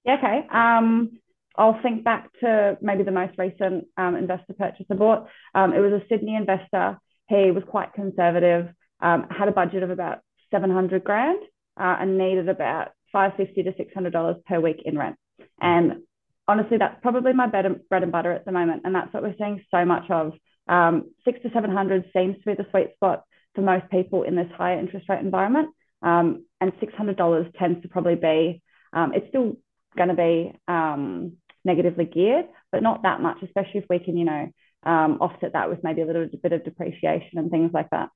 Yeah, 0.04 0.16
okay. 0.18 0.46
Um, 0.52 1.18
I'll 1.56 1.80
think 1.82 2.04
back 2.04 2.28
to 2.40 2.76
maybe 2.82 3.02
the 3.02 3.10
most 3.10 3.38
recent 3.38 3.86
um, 3.96 4.14
investor 4.14 4.52
purchase 4.52 4.86
I 4.90 4.94
bought. 4.94 5.26
Um, 5.54 5.72
it 5.72 5.80
was 5.80 5.92
a 5.92 6.02
Sydney 6.08 6.36
investor. 6.36 6.98
He 7.28 7.50
was 7.50 7.64
quite 7.66 7.92
conservative, 7.94 8.68
um, 9.00 9.26
had 9.30 9.48
a 9.48 9.52
budget 9.52 9.82
of 9.82 9.90
about 9.90 10.18
700 10.50 11.02
grand 11.02 11.38
uh, 11.80 11.96
and 11.98 12.18
needed 12.18 12.48
about 12.48 12.88
550 13.12 13.62
to 13.64 13.72
$600 13.72 14.44
per 14.44 14.60
week 14.60 14.82
in 14.84 14.98
rent. 14.98 15.16
And 15.60 16.02
honestly, 16.48 16.78
that's 16.78 17.00
probably 17.02 17.32
my 17.32 17.46
bread 17.46 17.66
and, 17.66 17.80
bread 17.88 18.02
and 18.02 18.12
butter 18.12 18.32
at 18.32 18.44
the 18.44 18.52
moment. 18.52 18.82
And 18.84 18.94
that's 18.94 19.12
what 19.12 19.22
we're 19.22 19.34
seeing 19.38 19.62
so 19.70 19.84
much 19.84 20.10
of. 20.10 20.32
Um, 20.68 21.10
six 21.24 21.40
to 21.42 21.50
700 21.52 22.10
seems 22.12 22.36
to 22.38 22.44
be 22.44 22.54
the 22.54 22.66
sweet 22.70 22.94
spot 22.94 23.24
for 23.54 23.62
most 23.62 23.88
people 23.90 24.22
in 24.24 24.34
this 24.34 24.50
higher 24.56 24.78
interest 24.78 25.08
rate 25.08 25.20
environment. 25.20 25.70
Um, 26.02 26.44
and 26.60 26.72
$600 26.74 27.58
tends 27.58 27.82
to 27.82 27.88
probably 27.88 28.16
be, 28.16 28.62
um, 28.92 29.12
it's 29.14 29.28
still 29.28 29.56
going 29.96 30.08
to 30.08 30.14
be 30.14 30.52
um, 30.68 31.36
negatively 31.64 32.04
geared, 32.04 32.46
but 32.70 32.82
not 32.82 33.02
that 33.02 33.20
much, 33.20 33.38
especially 33.42 33.80
if 33.80 33.86
we 33.88 33.98
can, 33.98 34.16
you 34.16 34.24
know, 34.24 34.50
um, 34.84 35.18
offset 35.20 35.54
that 35.54 35.68
with 35.68 35.82
maybe 35.82 36.02
a 36.02 36.06
little 36.06 36.28
bit 36.42 36.52
of 36.52 36.64
depreciation 36.64 37.38
and 37.38 37.50
things 37.50 37.70
like 37.72 37.90
that. 37.90 38.10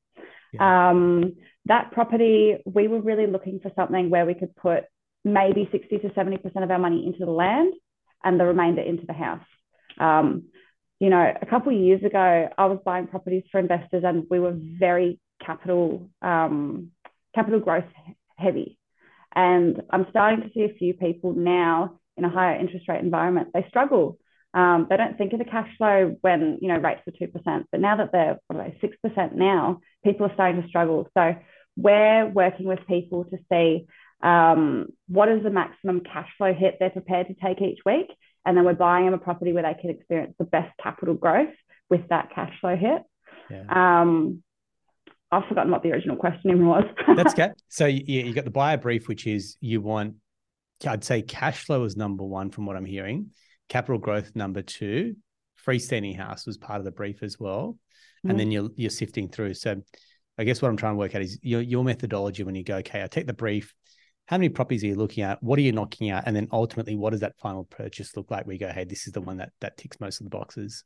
Yeah. 0.53 0.91
Um, 0.91 1.37
that 1.67 1.93
property, 1.93 2.59
we 2.65 2.87
were 2.87 3.01
really 3.01 3.27
looking 3.27 3.61
for 3.61 3.73
something 3.75 4.11
where 4.11 4.27
we 4.27 4.35
could 4.35 4.55
put 4.57 4.85
maybe 5.25 5.69
60 5.73 5.99
to 5.99 6.09
70% 6.11 6.63
of 6.63 6.71
our 6.71 6.79
money 6.79 7.07
into 7.07 7.25
the 7.25 7.31
land 7.31 7.73
and 8.25 8.39
the 8.39 8.45
remainder 8.45 8.83
into 8.83 9.07
the 9.07 9.13
house. 9.13 9.45
Um, 9.99 10.45
you 10.99 11.09
know, 11.09 11.33
a 11.41 11.47
couple 11.47 11.75
of 11.75 11.81
years 11.81 12.03
ago, 12.05 12.49
I 12.57 12.67
was 12.67 12.79
buying 12.85 13.07
properties 13.07 13.45
for 13.51 13.59
investors, 13.59 14.05
and 14.07 14.25
we 14.31 14.39
were 14.39 14.55
very 14.57 15.19
capital 15.45 16.11
um, 16.21 16.91
capital 17.35 17.61
growth 17.61 17.85
heavy. 18.37 18.79
And 19.35 19.83
I'm 19.91 20.07
starting 20.11 20.43
to 20.43 20.51
see 20.53 20.65
a 20.65 20.75
few 20.75 20.93
people 20.95 21.33
now 21.33 22.01
in 22.17 22.25
a 22.25 22.31
higher 22.31 22.59
interest 22.59 22.89
rate 22.89 23.03
environment. 23.03 23.49
They 23.55 23.65
struggle. 23.69 24.19
Um, 24.53 24.89
they 24.91 24.97
don't 24.97 25.17
think 25.17 25.33
of 25.33 25.39
the 25.39 25.45
cash 25.45 25.69
flow 25.79 26.17
when 26.21 26.59
you 26.61 26.69
know 26.69 26.79
rates 26.79 27.03
were 27.07 27.13
two 27.19 27.29
percent, 27.29 27.67
but 27.71 27.81
now 27.81 27.97
that 27.97 28.11
they're 28.13 28.39
six 28.81 28.97
percent 29.03 29.35
now, 29.35 29.81
people 30.05 30.27
are 30.27 30.35
starting 30.35 30.61
to 30.61 30.69
struggle. 30.69 31.09
So 31.17 31.37
we're 31.77 32.27
working 32.27 32.67
with 32.67 32.81
people 32.89 33.25
to 33.25 33.39
see 33.51 33.87
um, 34.23 34.89
what 35.09 35.29
is 35.29 35.43
the 35.43 35.51
maximum 35.51 36.01
cash 36.01 36.29
flow 36.37 36.53
hit 36.53 36.77
they're 36.79 36.91
prepared 36.91 37.29
to 37.29 37.35
take 37.35 37.61
each 37.61 37.81
week? 37.85 38.07
And 38.45 38.57
then 38.57 38.65
we're 38.65 38.75
buying 38.75 39.05
them 39.05 39.15
a 39.15 39.19
property 39.19 39.53
where 39.53 39.63
they 39.63 39.79
can 39.81 39.91
experience 39.91 40.35
the 40.39 40.45
best 40.45 40.73
capital 40.83 41.15
growth 41.15 41.55
with 41.89 42.09
that 42.09 42.31
cash 42.35 42.53
flow 42.61 42.77
hit. 42.77 43.03
Yeah. 43.51 43.65
Um, 44.01 44.43
I've 45.33 45.47
forgotten 45.47 45.71
what 45.71 45.83
the 45.83 45.93
original 45.93 46.17
question 46.17 46.67
was. 46.67 46.85
That's 47.17 47.35
good. 47.35 47.53
So 47.69 47.87
you, 47.87 48.03
you 48.07 48.33
got 48.33 48.45
the 48.45 48.51
buyer 48.51 48.79
brief, 48.79 49.09
which 49.09 49.27
is 49.27 49.57
you 49.61 49.81
want, 49.81 50.15
I'd 50.87 51.05
say 51.05 51.23
cash 51.23 51.65
flow 51.65 51.85
is 51.85 51.97
number 51.97 52.25
one 52.25 52.51
from 52.51 52.67
what 52.67 52.77
I'm 52.77 52.85
hearing, 52.85 53.31
capital 53.69 53.99
growth 53.99 54.33
number 54.35 54.63
two, 54.63 55.17
freestanding 55.65 56.17
house 56.17 56.47
was 56.47 56.57
part 56.57 56.79
of 56.79 56.85
the 56.85 56.91
brief 56.91 57.23
as 57.23 57.39
well, 57.39 57.79
and 58.23 58.33
mm-hmm. 58.33 58.39
then 58.39 58.51
you're 58.51 58.71
you're 58.77 58.91
sifting 58.91 59.29
through. 59.29 59.55
So 59.55 59.83
I 60.39 60.45
guess 60.45 60.63
what 60.63 60.69
I'm 60.69 60.77
trying 60.77 60.95
to 60.95 60.99
work 60.99 61.15
out 61.15 61.23
is 61.23 61.39
your 61.43 61.61
your 61.61 61.85
methodology 61.85 62.43
when 62.43 62.55
you 62.55 62.65
go, 62.65 62.77
okay, 62.77 63.03
I 63.03 63.07
take 63.07 63.27
the 63.27 63.33
brief, 63.35 63.75
how 64.31 64.37
many 64.37 64.49
properties 64.49 64.85
are 64.85 64.87
you 64.87 64.95
looking 64.95 65.25
at? 65.25 65.43
What 65.43 65.59
are 65.59 65.63
you 65.63 65.73
knocking 65.73 66.09
out? 66.09 66.23
And 66.25 66.37
then 66.37 66.47
ultimately, 66.53 66.95
what 66.95 67.11
does 67.11 67.19
that 67.19 67.37
final 67.37 67.65
purchase 67.65 68.17
look 68.17 68.31
like? 68.31 68.47
We 68.47 68.59
go, 68.59 68.69
hey, 68.69 68.85
this 68.85 69.09
is 69.09 69.13
the 69.13 69.21
one 69.21 69.39
that 69.39 69.51
that 69.61 69.77
ticks 69.77 69.99
most 69.99 70.21
of 70.21 70.25
the 70.25 70.31
boxes. 70.31 70.85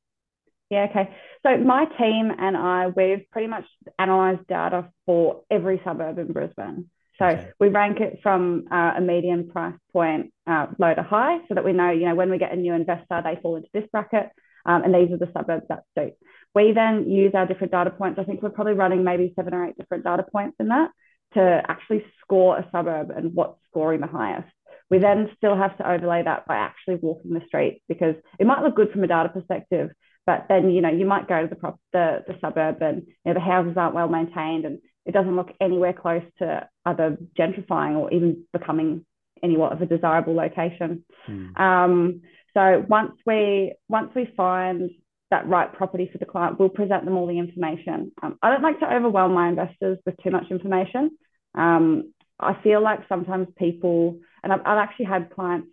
Yeah, 0.71 0.87
okay. 0.89 1.15
So 1.43 1.59
my 1.59 1.85
team 1.85 2.33
and 2.39 2.57
I, 2.57 2.87
we've 2.87 3.31
pretty 3.31 3.49
much 3.49 3.67
analysed 3.99 4.47
data 4.49 4.89
for 5.05 5.43
every 5.51 5.79
suburb 5.85 6.19
in 6.19 6.33
Brisbane. 6.33 6.89
So 7.19 7.27
okay. 7.27 7.51
we 7.61 7.69
rank 7.69 8.01
it 8.01 8.21
from 8.23 8.65
uh, 8.73 8.95
a 8.97 9.01
median 9.03 9.51
price 9.51 9.77
point 9.93 10.33
uh, 10.47 10.69
low 10.79 10.95
to 10.95 11.03
high, 11.03 11.37
so 11.47 11.55
that 11.55 11.67
we 11.67 11.75
know, 11.75 11.91
you 11.91 12.07
know, 12.09 12.15
when 12.15 12.31
we 12.31 12.39
get 12.39 12.55
a 12.55 12.57
new 12.57 12.73
investor, 12.73 13.21
they 13.23 13.39
fall 13.43 13.57
into 13.57 13.69
this 13.75 13.85
bracket, 13.93 14.31
um, 14.65 14.85
and 14.85 14.95
these 14.95 15.13
are 15.13 15.19
the 15.19 15.31
suburbs 15.37 15.67
that 15.69 15.83
suit. 15.99 16.15
We 16.55 16.73
then 16.73 17.11
use 17.11 17.33
our 17.35 17.47
different 17.47 17.73
data 17.73 17.91
points. 17.91 18.19
I 18.19 18.25
think 18.25 18.41
we're 18.41 18.49
probably 18.49 18.73
running 18.73 19.05
maybe 19.05 19.35
seven 19.37 19.53
or 19.53 19.67
eight 19.67 19.77
different 19.77 20.05
data 20.05 20.25
points 20.33 20.57
in 20.59 20.69
that 20.69 20.89
to 21.35 21.63
actually 21.69 22.05
score 22.21 22.59
a 22.59 22.69
suburb 22.73 23.11
and 23.11 23.35
what's 23.35 23.59
scoring 23.71 24.01
the 24.01 24.07
highest. 24.07 24.49
We 24.91 24.99
then 24.99 25.31
still 25.37 25.57
have 25.57 25.77
to 25.79 25.91
overlay 25.91 26.23
that 26.23 26.47
by 26.47 26.57
actually 26.57 26.97
walking 26.97 27.33
the 27.33 27.43
streets 27.47 27.81
because 27.89 28.15
it 28.39 28.47
might 28.47 28.63
look 28.63 28.77
good 28.77 28.91
from 28.91 29.03
a 29.05 29.07
data 29.07 29.29
perspective, 29.29 29.91
but 30.27 30.47
then 30.49 30.71
you 30.71 30.81
know 30.81 30.91
you 30.91 31.07
might 31.07 31.29
go 31.29 31.43
to 31.43 31.49
the 31.49 31.57
prop, 31.57 31.79
the, 31.93 32.23
the 32.27 32.37
suburb 32.41 32.83
and 32.83 33.03
you 33.07 33.15
know, 33.27 33.35
the 33.35 33.41
houses 33.41 33.77
aren't 33.77 33.95
well 33.95 34.09
maintained 34.09 34.65
and 34.65 34.79
it 35.07 35.13
doesn't 35.13 35.37
look 35.37 35.51
anywhere 35.61 35.93
close 35.93 36.23
to 36.39 36.69
either 36.87 37.17
gentrifying 37.39 37.97
or 37.97 38.13
even 38.13 38.45
becoming 38.53 39.05
anywhat 39.45 39.73
of 39.73 39.83
a 39.83 39.87
desirable 39.87 40.35
location. 40.35 41.05
Mm. 41.29 41.59
Um, 41.61 42.23
so 42.55 42.85
once 42.89 43.13
we 43.27 43.75
once 43.89 44.13
we 44.15 44.33
find 44.37 44.91
that 45.35 45.49
right 45.49 45.73
property 45.73 46.09
for 46.11 46.19
the 46.19 46.27
client, 46.27 46.59
we'll 46.59 46.69
present 46.69 47.05
them 47.05 47.17
all 47.17 47.27
the 47.27 47.39
information. 47.39 48.13
Um, 48.23 48.39
I 48.43 48.51
don't 48.51 48.63
like 48.63 48.79
to 48.81 48.93
overwhelm 48.93 49.35
my 49.35 49.49
investors 49.49 49.99
with 50.07 50.15
too 50.23 50.31
much 50.31 50.45
information. 50.51 51.11
Um, 51.57 52.13
I 52.39 52.55
feel 52.63 52.81
like 52.83 53.01
sometimes 53.09 53.49
people, 53.59 54.21
and 54.43 54.53
I've, 54.53 54.61
I've 54.61 54.79
actually 54.79 55.07
had 55.07 55.31
clients 55.31 55.69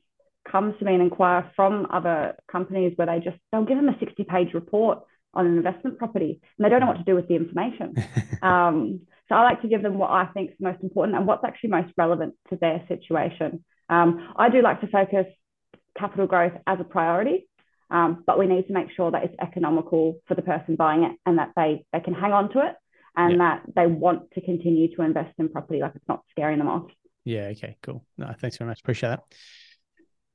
come 0.51 0.75
to 0.77 0.85
me 0.85 0.93
and 0.93 1.03
inquire 1.03 1.51
from 1.55 1.87
other 1.91 2.35
companies 2.51 2.93
where 2.95 3.07
they 3.07 3.19
just 3.23 3.37
they'll 3.51 3.65
give 3.65 3.77
them 3.77 3.89
a 3.89 3.99
60 3.99 4.23
page 4.23 4.53
report 4.55 4.99
on 5.33 5.45
an 5.45 5.55
investment 5.55 5.97
property 5.99 6.41
and 6.57 6.65
they 6.65 6.69
don't 6.69 6.81
know 6.81 6.87
what 6.87 6.97
to 6.97 7.03
do 7.03 7.15
with 7.15 7.27
the 7.27 7.35
information. 7.35 7.93
um, 8.41 9.01
so 9.29 9.35
I 9.35 9.43
like 9.43 9.61
to 9.61 9.67
give 9.67 9.83
them 9.83 9.97
what 9.97 10.09
I 10.09 10.25
think 10.33 10.51
is 10.51 10.57
most 10.59 10.83
important 10.83 11.15
and 11.17 11.27
what's 11.27 11.43
actually 11.45 11.69
most 11.69 11.93
relevant 11.95 12.33
to 12.49 12.57
their 12.57 12.83
situation. 12.87 13.63
Um, 13.89 14.33
I 14.35 14.49
do 14.49 14.61
like 14.61 14.81
to 14.81 14.87
focus 14.87 15.27
capital 15.97 16.27
growth 16.27 16.53
as 16.65 16.79
a 16.79 16.83
priority, 16.83 17.47
um, 17.91 18.23
but 18.25 18.39
we 18.39 18.47
need 18.47 18.65
to 18.67 18.73
make 18.73 18.87
sure 18.95 19.11
that 19.11 19.23
it's 19.23 19.35
economical 19.41 20.19
for 20.27 20.35
the 20.35 20.41
person 20.41 20.75
buying 20.75 21.03
it 21.03 21.11
and 21.25 21.37
that 21.37 21.51
they, 21.55 21.85
they 21.91 21.99
can 21.99 22.13
hang 22.13 22.31
on 22.31 22.51
to 22.53 22.59
it 22.59 22.75
and 23.17 23.33
yeah. 23.33 23.37
that 23.37 23.61
they 23.75 23.85
want 23.85 24.31
to 24.31 24.41
continue 24.41 24.95
to 24.95 25.01
invest 25.01 25.33
in 25.37 25.49
property, 25.49 25.81
like 25.81 25.91
it's 25.95 26.07
not 26.07 26.23
scaring 26.31 26.57
them 26.57 26.69
off. 26.69 26.89
Yeah. 27.25 27.51
Okay. 27.51 27.77
Cool. 27.83 28.03
No, 28.17 28.33
thanks 28.39 28.57
very 28.57 28.69
much. 28.69 28.79
Appreciate 28.79 29.09
that. 29.09 29.23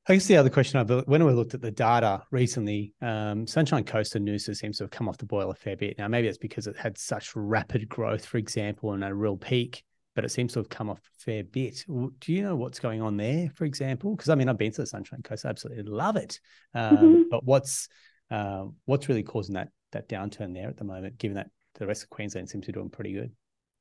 I 0.09 0.13
guess 0.13 0.27
the 0.27 0.37
other 0.37 0.49
question 0.49 0.79
I've 0.79 1.05
when 1.05 1.25
we 1.25 1.33
looked 1.33 1.53
at 1.53 1.61
the 1.61 1.71
data 1.71 2.21
recently, 2.31 2.93
um, 3.01 3.45
Sunshine 3.45 3.83
Coast 3.83 4.15
and 4.15 4.25
Noosa 4.25 4.55
seems 4.55 4.77
to 4.77 4.85
have 4.85 4.91
come 4.91 5.09
off 5.09 5.17
the 5.17 5.25
boil 5.25 5.51
a 5.51 5.55
fair 5.55 5.75
bit. 5.75 5.97
Now, 5.97 6.07
maybe 6.07 6.29
it's 6.29 6.37
because 6.37 6.65
it 6.65 6.77
had 6.77 6.97
such 6.97 7.35
rapid 7.35 7.89
growth, 7.89 8.25
for 8.25 8.37
example, 8.37 8.93
and 8.93 9.03
a 9.03 9.13
real 9.13 9.35
peak, 9.35 9.83
but 10.17 10.25
it 10.25 10.29
seems 10.29 10.51
to 10.51 10.57
have 10.57 10.67
come 10.67 10.89
off 10.89 10.97
a 10.97 11.19
fair 11.19 11.43
bit. 11.43 11.85
Do 11.87 12.33
you 12.33 12.41
know 12.41 12.55
what's 12.55 12.79
going 12.79 13.03
on 13.03 13.17
there, 13.17 13.51
for 13.53 13.65
example? 13.65 14.15
Because 14.15 14.29
I 14.29 14.35
mean, 14.35 14.49
I've 14.49 14.57
been 14.57 14.71
to 14.71 14.81
the 14.81 14.87
Sunshine 14.87 15.21
Coast, 15.21 15.45
I 15.45 15.49
absolutely 15.49 15.83
love 15.83 16.15
it. 16.15 16.39
Um, 16.73 16.97
mm-hmm. 16.97 17.21
But 17.29 17.43
what's 17.43 17.87
uh, 18.31 18.65
what's 18.85 19.07
really 19.09 19.21
causing 19.21 19.53
that 19.53 19.69
that 19.91 20.09
downturn 20.09 20.55
there 20.55 20.69
at 20.69 20.77
the 20.77 20.85
moment, 20.85 21.19
given 21.19 21.35
that 21.35 21.51
the 21.75 21.85
rest 21.85 22.01
of 22.01 22.09
Queensland 22.09 22.49
seems 22.49 22.65
to 22.65 22.71
be 22.71 22.79
doing 22.79 22.89
pretty 22.89 23.13
good? 23.13 23.29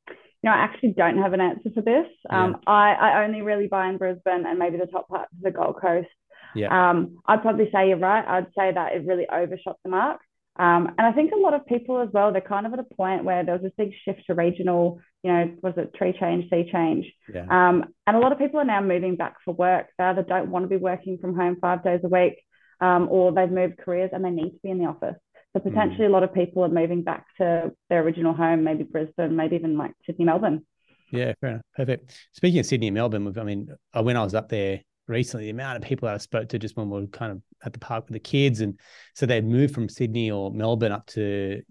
You 0.08 0.50
know, 0.50 0.50
I 0.50 0.58
actually 0.58 0.92
don't 0.92 1.16
have 1.16 1.32
an 1.32 1.40
answer 1.40 1.70
for 1.74 1.80
this. 1.80 2.06
Um, 2.28 2.50
yeah. 2.50 2.70
I, 2.70 2.92
I 2.92 3.24
only 3.24 3.40
really 3.40 3.68
buy 3.68 3.88
in 3.88 3.96
Brisbane 3.96 4.44
and 4.44 4.58
maybe 4.58 4.76
the 4.76 4.84
top 4.84 5.08
part 5.08 5.28
of 5.32 5.40
the 5.40 5.50
Gold 5.50 5.80
Coast. 5.80 6.10
Yeah. 6.54 6.90
Um, 6.90 7.16
I'd 7.24 7.40
probably 7.40 7.70
say 7.72 7.88
you're 7.88 7.96
right. 7.96 8.26
I'd 8.28 8.52
say 8.54 8.72
that 8.74 8.92
it 8.92 9.06
really 9.06 9.26
overshot 9.26 9.78
the 9.82 9.90
mark. 9.90 10.20
Um, 10.58 10.88
and 10.96 11.06
I 11.06 11.12
think 11.12 11.32
a 11.32 11.38
lot 11.38 11.54
of 11.54 11.66
people 11.66 12.00
as 12.00 12.08
well, 12.12 12.32
they're 12.32 12.40
kind 12.40 12.66
of 12.66 12.72
at 12.72 12.78
a 12.78 12.94
point 12.94 13.24
where 13.24 13.44
there 13.44 13.54
was 13.54 13.62
this 13.62 13.72
big 13.76 13.92
shift 14.04 14.26
to 14.26 14.34
regional, 14.34 15.00
you 15.26 15.32
know, 15.32 15.50
was 15.60 15.74
it 15.76 15.92
tree 15.94 16.14
change, 16.18 16.48
sea 16.50 16.68
change? 16.70 17.04
Yeah. 17.32 17.46
Um, 17.50 17.86
and 18.06 18.16
a 18.16 18.20
lot 18.20 18.30
of 18.30 18.38
people 18.38 18.60
are 18.60 18.64
now 18.64 18.80
moving 18.80 19.16
back 19.16 19.34
for 19.44 19.52
work. 19.52 19.88
They 19.98 20.04
either 20.04 20.22
don't 20.22 20.50
want 20.50 20.62
to 20.62 20.68
be 20.68 20.76
working 20.76 21.18
from 21.18 21.34
home 21.34 21.56
five 21.60 21.82
days 21.82 21.98
a 22.04 22.08
week, 22.08 22.40
um, 22.80 23.08
or 23.10 23.32
they've 23.32 23.50
moved 23.50 23.78
careers 23.78 24.10
and 24.12 24.24
they 24.24 24.30
need 24.30 24.50
to 24.50 24.58
be 24.62 24.70
in 24.70 24.78
the 24.78 24.84
office. 24.84 25.16
So 25.52 25.60
hmm. 25.60 25.68
potentially 25.70 26.06
mm. 26.06 26.10
a 26.10 26.12
lot 26.12 26.22
of 26.22 26.32
people 26.32 26.62
are 26.62 26.68
moving 26.68 27.02
back 27.02 27.26
to 27.38 27.72
their 27.90 28.02
original 28.02 28.34
home, 28.34 28.62
maybe 28.62 28.84
Brisbane, 28.84 29.34
maybe 29.34 29.56
even 29.56 29.76
like 29.76 29.94
Sydney, 30.06 30.26
Melbourne. 30.26 30.64
Yeah, 31.10 31.32
fair 31.40 31.50
enough. 31.50 31.62
Perfect. 31.76 32.12
Speaking 32.32 32.60
of 32.60 32.66
Sydney 32.66 32.86
and 32.86 32.94
Melbourne, 32.94 33.34
I 33.36 33.42
mean, 33.42 33.68
when 34.00 34.16
I 34.16 34.22
was 34.22 34.34
up 34.34 34.48
there 34.48 34.82
recently, 35.08 35.46
the 35.46 35.50
amount 35.50 35.76
of 35.76 35.82
people 35.82 36.08
I 36.08 36.18
spoke 36.18 36.50
to 36.50 36.58
just 36.60 36.76
when 36.76 36.88
we 36.88 37.00
were 37.00 37.06
kind 37.08 37.32
of 37.32 37.42
at 37.64 37.72
the 37.72 37.80
park 37.80 38.06
with 38.06 38.12
the 38.12 38.20
kids, 38.20 38.60
and 38.60 38.78
so 39.14 39.26
they'd 39.26 39.44
moved 39.44 39.74
from 39.74 39.88
Sydney 39.88 40.30
or 40.30 40.52
Melbourne 40.52 40.92
up 40.92 41.06
to 41.08 41.62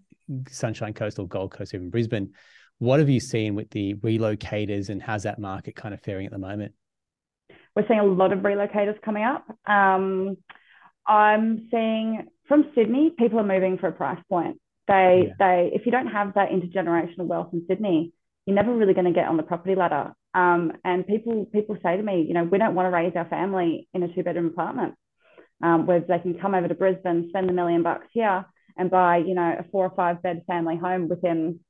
Sunshine 0.49 0.93
Coast 0.93 1.19
or 1.19 1.27
Gold 1.27 1.51
Coast, 1.51 1.73
even 1.73 1.89
Brisbane. 1.89 2.33
What 2.79 2.99
have 2.99 3.09
you 3.09 3.19
seen 3.19 3.55
with 3.55 3.69
the 3.69 3.93
relocators, 3.95 4.89
and 4.89 5.01
how's 5.01 5.23
that 5.23 5.39
market 5.39 5.75
kind 5.75 5.93
of 5.93 6.01
faring 6.01 6.25
at 6.25 6.31
the 6.31 6.37
moment? 6.37 6.73
We're 7.75 7.87
seeing 7.87 7.99
a 7.99 8.05
lot 8.05 8.33
of 8.33 8.39
relocators 8.39 9.01
coming 9.01 9.23
up. 9.23 9.45
Um, 9.65 10.37
I'm 11.07 11.67
seeing 11.71 12.27
from 12.47 12.71
Sydney, 12.75 13.11
people 13.17 13.39
are 13.39 13.43
moving 13.43 13.77
for 13.77 13.87
a 13.87 13.91
price 13.91 14.19
point. 14.29 14.59
They, 14.87 15.25
yeah. 15.27 15.33
they, 15.39 15.71
if 15.73 15.85
you 15.85 15.91
don't 15.91 16.07
have 16.07 16.33
that 16.35 16.49
intergenerational 16.49 17.25
wealth 17.25 17.49
in 17.53 17.65
Sydney, 17.67 18.13
you're 18.45 18.55
never 18.55 18.73
really 18.73 18.93
going 18.93 19.05
to 19.05 19.11
get 19.11 19.27
on 19.27 19.37
the 19.37 19.43
property 19.43 19.75
ladder. 19.75 20.13
Um, 20.33 20.73
and 20.83 21.07
people, 21.07 21.45
people 21.45 21.77
say 21.81 21.97
to 21.97 22.03
me, 22.03 22.25
you 22.27 22.33
know, 22.33 22.43
we 22.43 22.57
don't 22.57 22.75
want 22.75 22.87
to 22.87 22.91
raise 22.91 23.13
our 23.15 23.27
family 23.27 23.87
in 23.93 24.03
a 24.03 24.13
two 24.13 24.21
bedroom 24.21 24.47
apartment, 24.47 24.95
um, 25.63 25.85
where 25.85 26.01
they 26.01 26.19
can 26.19 26.37
come 26.37 26.53
over 26.53 26.67
to 26.67 26.75
Brisbane, 26.75 27.29
spend 27.29 27.49
a 27.49 27.53
million 27.53 27.83
bucks 27.83 28.07
here, 28.11 28.45
and 28.77 28.91
buy, 28.91 29.17
you 29.17 29.33
know, 29.33 29.55
a 29.59 29.63
four 29.71 29.85
or 29.85 29.95
five 29.95 30.21
bed 30.21 30.43
family 30.45 30.75
home 30.75 31.07
within 31.07 31.61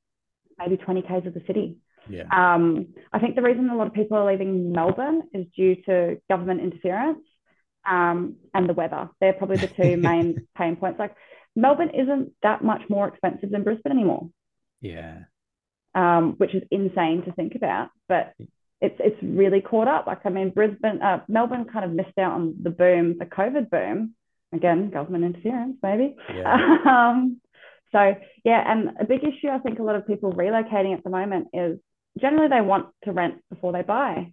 maybe 0.57 0.77
20 0.77 1.01
k's 1.01 1.25
of 1.25 1.33
the 1.33 1.43
city. 1.47 1.77
Yeah. 2.09 2.24
Um, 2.31 2.93
I 3.12 3.19
think 3.19 3.35
the 3.35 3.41
reason 3.41 3.69
a 3.69 3.75
lot 3.75 3.88
of 3.88 3.93
people 3.93 4.17
are 4.17 4.29
leaving 4.29 4.71
Melbourne 4.71 5.24
is 5.33 5.45
due 5.55 5.75
to 5.88 6.21
government 6.29 6.62
interference 6.62 7.24
um, 7.85 8.35
and 8.53 8.69
the 8.69 8.74
weather. 8.74 9.09
They're 9.19 9.33
probably 9.33 9.57
the 9.57 9.67
two 9.67 9.97
main 10.01 10.47
pain 10.57 10.75
points. 10.75 11.00
Like 11.00 11.15
Melbourne 11.55 11.91
isn't 11.93 12.33
that 12.43 12.63
much 12.63 12.81
more 12.89 13.07
expensive 13.07 13.50
than 13.51 13.63
Brisbane 13.63 13.91
anymore. 13.91 14.29
Yeah. 14.81 15.19
Um, 15.93 16.35
which 16.38 16.53
is 16.53 16.63
insane 16.71 17.24
to 17.25 17.31
think 17.31 17.55
about, 17.55 17.89
but 18.09 18.33
it's 18.81 18.95
it's 19.00 19.17
really 19.24 19.62
caught 19.62 19.88
up. 19.88 20.07
Like 20.07 20.25
I 20.25 20.29
mean, 20.29 20.50
Brisbane, 20.50 21.01
uh, 21.01 21.24
Melbourne 21.29 21.65
kind 21.71 21.85
of 21.85 21.91
missed 21.91 22.17
out 22.19 22.33
on 22.33 22.55
the 22.62 22.69
boom, 22.69 23.17
the 23.17 23.25
COVID 23.25 23.69
boom. 23.69 24.13
Again, 24.53 24.89
government 24.89 25.24
interference, 25.24 25.77
maybe. 25.81 26.15
Yeah. 26.33 26.77
um, 26.85 27.39
so 27.92 28.15
yeah, 28.44 28.63
and 28.72 28.92
a 29.00 29.06
big 29.06 29.24
issue 29.24 29.50
I 29.50 29.60
think 29.60 29.80
a 29.80 29.84
lot 29.84 29.96
of 29.96 30.08
people 30.08 30.32
relocating 30.32 30.94
at 30.96 31.04
the 31.04 31.10
moment 31.10 31.48
is 31.54 31.80
generally 32.20 32.50
they 32.50 32.62
want 32.62 32.88
to 33.04 33.12
rent 33.12 33.36
before 33.50 33.72
they 33.72 33.82
buy, 33.82 34.32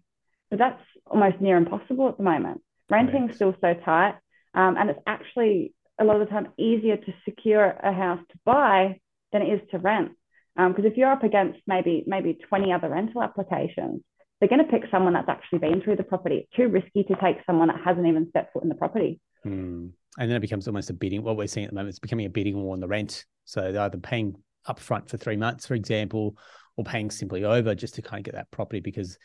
but 0.50 0.58
that's 0.58 0.82
almost 1.06 1.40
near 1.40 1.56
impossible 1.56 2.08
at 2.08 2.16
the 2.16 2.22
moment. 2.22 2.62
Renting 2.90 3.30
is 3.30 3.36
still 3.36 3.54
so 3.60 3.74
tight, 3.74 4.14
um, 4.54 4.76
and 4.76 4.90
it's 4.90 5.00
actually 5.06 5.74
a 5.98 6.04
lot 6.04 6.20
of 6.20 6.26
the 6.26 6.32
time 6.32 6.48
easier 6.58 6.96
to 6.96 7.14
secure 7.24 7.64
a 7.64 7.92
house 7.92 8.20
to 8.30 8.38
buy 8.44 9.00
than 9.32 9.42
it 9.42 9.46
is 9.46 9.60
to 9.70 9.78
rent. 9.78 10.12
Because 10.56 10.84
um, 10.84 10.86
if 10.86 10.96
you're 10.96 11.10
up 11.10 11.22
against 11.22 11.60
maybe 11.66 12.04
maybe 12.06 12.38
20 12.48 12.72
other 12.72 12.90
rental 12.90 13.22
applications, 13.22 14.02
they're 14.38 14.48
going 14.48 14.64
to 14.64 14.70
pick 14.70 14.90
someone 14.90 15.14
that's 15.14 15.28
actually 15.28 15.60
been 15.60 15.80
through 15.80 15.96
the 15.96 16.02
property. 16.02 16.38
It's 16.38 16.56
too 16.56 16.68
risky 16.68 17.04
to 17.04 17.14
take 17.22 17.38
someone 17.46 17.68
that 17.68 17.80
hasn't 17.82 18.06
even 18.06 18.28
stepped 18.28 18.52
foot 18.52 18.64
in 18.64 18.68
the 18.68 18.74
property. 18.74 19.20
Hmm. 19.44 19.88
And 20.18 20.30
then 20.30 20.36
it 20.36 20.40
becomes 20.40 20.66
almost 20.68 20.90
a 20.90 20.94
bidding. 20.94 21.22
What 21.22 21.36
we're 21.36 21.46
seeing 21.46 21.64
at 21.64 21.70
the 21.70 21.74
moment 21.74 21.94
is 21.94 21.98
becoming 21.98 22.26
a 22.26 22.30
bidding 22.30 22.56
war 22.56 22.74
on 22.74 22.80
the 22.80 22.88
rent. 22.88 23.24
So 23.44 23.72
they're 23.72 23.82
either 23.82 23.98
paying 23.98 24.36
upfront 24.68 25.08
for 25.08 25.16
three 25.16 25.36
months, 25.36 25.66
for 25.66 25.74
example, 25.74 26.36
or 26.76 26.84
paying 26.84 27.10
simply 27.10 27.44
over 27.44 27.74
just 27.74 27.94
to 27.94 28.02
kind 28.02 28.20
of 28.20 28.24
get 28.24 28.34
that 28.34 28.50
property 28.50 28.80
because 28.80 29.18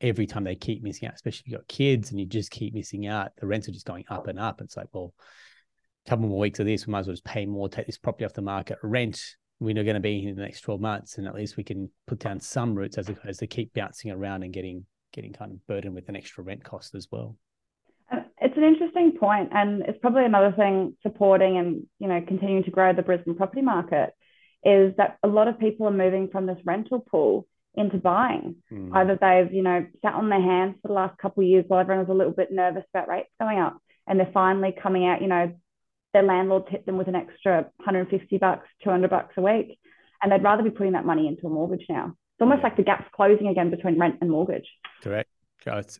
every 0.00 0.26
time 0.26 0.44
they 0.44 0.54
keep 0.54 0.82
missing 0.82 1.08
out, 1.08 1.14
especially 1.14 1.42
if 1.46 1.52
you've 1.52 1.60
got 1.60 1.68
kids 1.68 2.10
and 2.10 2.20
you 2.20 2.26
just 2.26 2.50
keep 2.50 2.74
missing 2.74 3.06
out, 3.06 3.32
the 3.38 3.46
rents 3.46 3.68
are 3.68 3.72
just 3.72 3.86
going 3.86 4.04
up 4.08 4.28
and 4.28 4.38
up. 4.38 4.60
It's 4.60 4.76
like, 4.76 4.86
well, 4.92 5.12
a 6.06 6.10
couple 6.10 6.28
more 6.28 6.38
weeks 6.38 6.60
of 6.60 6.66
this, 6.66 6.86
we 6.86 6.92
might 6.92 7.00
as 7.00 7.06
well 7.06 7.14
just 7.14 7.24
pay 7.24 7.46
more, 7.46 7.68
take 7.68 7.86
this 7.86 7.98
property 7.98 8.24
off 8.24 8.32
the 8.32 8.42
market, 8.42 8.78
rent. 8.82 9.20
We're 9.60 9.74
not 9.74 9.84
going 9.84 9.94
to 9.94 10.00
be 10.00 10.24
in 10.24 10.36
the 10.36 10.42
next 10.42 10.60
12 10.60 10.80
months. 10.80 11.18
And 11.18 11.26
at 11.26 11.34
least 11.34 11.56
we 11.56 11.64
can 11.64 11.90
put 12.06 12.20
down 12.20 12.38
some 12.38 12.76
roots 12.76 12.96
as 12.96 13.08
opposed 13.08 13.40
to 13.40 13.48
keep 13.48 13.74
bouncing 13.74 14.12
around 14.12 14.44
and 14.44 14.52
getting 14.52 14.86
getting 15.12 15.32
kind 15.32 15.50
of 15.50 15.66
burdened 15.66 15.94
with 15.94 16.08
an 16.08 16.16
extra 16.16 16.44
rent 16.44 16.62
cost 16.62 16.94
as 16.94 17.08
well. 17.10 17.34
An 18.58 18.64
interesting 18.64 19.12
point, 19.18 19.50
and 19.52 19.82
it's 19.82 20.00
probably 20.00 20.24
another 20.24 20.52
thing 20.52 20.96
supporting 21.02 21.58
and 21.58 21.86
you 22.00 22.08
know 22.08 22.20
continuing 22.26 22.64
to 22.64 22.72
grow 22.72 22.92
the 22.92 23.02
Brisbane 23.02 23.36
property 23.36 23.62
market 23.62 24.10
is 24.64 24.94
that 24.96 25.16
a 25.22 25.28
lot 25.28 25.46
of 25.46 25.60
people 25.60 25.86
are 25.86 25.92
moving 25.92 26.28
from 26.28 26.46
this 26.46 26.58
rental 26.64 26.98
pool 26.98 27.46
into 27.74 27.98
buying. 27.98 28.56
Mm. 28.72 28.90
Either 28.92 29.16
they've, 29.20 29.54
you 29.54 29.62
know, 29.62 29.86
sat 30.02 30.14
on 30.14 30.28
their 30.28 30.42
hands 30.42 30.74
for 30.82 30.88
the 30.88 30.94
last 30.94 31.16
couple 31.18 31.44
of 31.44 31.48
years 31.48 31.64
while 31.68 31.78
everyone 31.78 32.04
was 32.04 32.12
a 32.12 32.18
little 32.18 32.32
bit 32.32 32.50
nervous 32.50 32.82
about 32.92 33.08
rates 33.08 33.30
going 33.40 33.60
up, 33.60 33.78
and 34.08 34.18
they're 34.18 34.30
finally 34.34 34.74
coming 34.82 35.06
out, 35.06 35.22
you 35.22 35.28
know, 35.28 35.52
their 36.12 36.24
landlord 36.24 36.64
tipped 36.68 36.86
them 36.86 36.98
with 36.98 37.06
an 37.06 37.14
extra 37.14 37.70
150 37.76 38.38
bucks, 38.38 38.66
200 38.82 39.08
bucks 39.08 39.34
a 39.36 39.40
week, 39.40 39.78
and 40.20 40.32
they'd 40.32 40.42
rather 40.42 40.64
be 40.64 40.70
putting 40.70 40.94
that 40.94 41.06
money 41.06 41.28
into 41.28 41.46
a 41.46 41.50
mortgage 41.50 41.86
now. 41.88 42.06
It's 42.06 42.40
almost 42.42 42.64
like 42.64 42.76
the 42.76 42.82
gap's 42.82 43.08
closing 43.14 43.46
again 43.46 43.70
between 43.70 44.00
rent 44.00 44.16
and 44.20 44.30
mortgage. 44.30 44.66
Correct. 45.02 45.30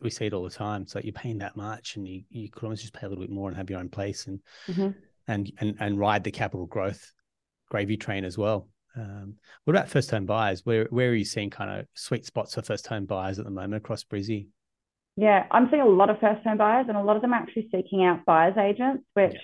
We 0.01 0.09
see 0.09 0.25
it 0.25 0.33
all 0.33 0.43
the 0.43 0.49
time. 0.49 0.87
So 0.87 0.99
you're 1.03 1.13
paying 1.13 1.39
that 1.39 1.55
much, 1.55 1.95
and 1.95 2.07
you, 2.07 2.23
you 2.29 2.49
could 2.49 2.63
almost 2.63 2.81
just 2.81 2.93
pay 2.93 3.05
a 3.05 3.09
little 3.09 3.23
bit 3.23 3.31
more 3.31 3.47
and 3.47 3.57
have 3.57 3.69
your 3.69 3.79
own 3.79 3.89
place 3.89 4.27
and 4.27 4.39
mm-hmm. 4.67 4.89
and 5.27 5.51
and 5.59 5.75
and 5.79 5.99
ride 5.99 6.23
the 6.23 6.31
capital 6.31 6.65
growth 6.65 7.11
gravy 7.69 7.97
train 7.97 8.25
as 8.25 8.37
well. 8.37 8.67
Um, 8.95 9.35
what 9.63 9.75
about 9.75 9.89
first 9.89 10.11
home 10.11 10.25
buyers? 10.25 10.65
Where 10.65 10.85
where 10.89 11.09
are 11.09 11.15
you 11.15 11.25
seeing 11.25 11.49
kind 11.49 11.79
of 11.79 11.85
sweet 11.93 12.25
spots 12.25 12.55
for 12.55 12.61
first 12.61 12.87
home 12.87 13.05
buyers 13.05 13.39
at 13.39 13.45
the 13.45 13.51
moment 13.51 13.75
across 13.75 14.03
Brizzy? 14.03 14.47
Yeah, 15.15 15.45
I'm 15.51 15.69
seeing 15.69 15.81
a 15.81 15.87
lot 15.87 16.09
of 16.09 16.19
first 16.19 16.43
home 16.43 16.57
buyers, 16.57 16.85
and 16.87 16.97
a 16.97 17.03
lot 17.03 17.15
of 17.15 17.21
them 17.21 17.33
are 17.33 17.41
actually 17.41 17.69
seeking 17.71 18.03
out 18.03 18.25
buyers 18.25 18.57
agents, 18.57 19.03
which 19.13 19.33
yeah. 19.33 19.39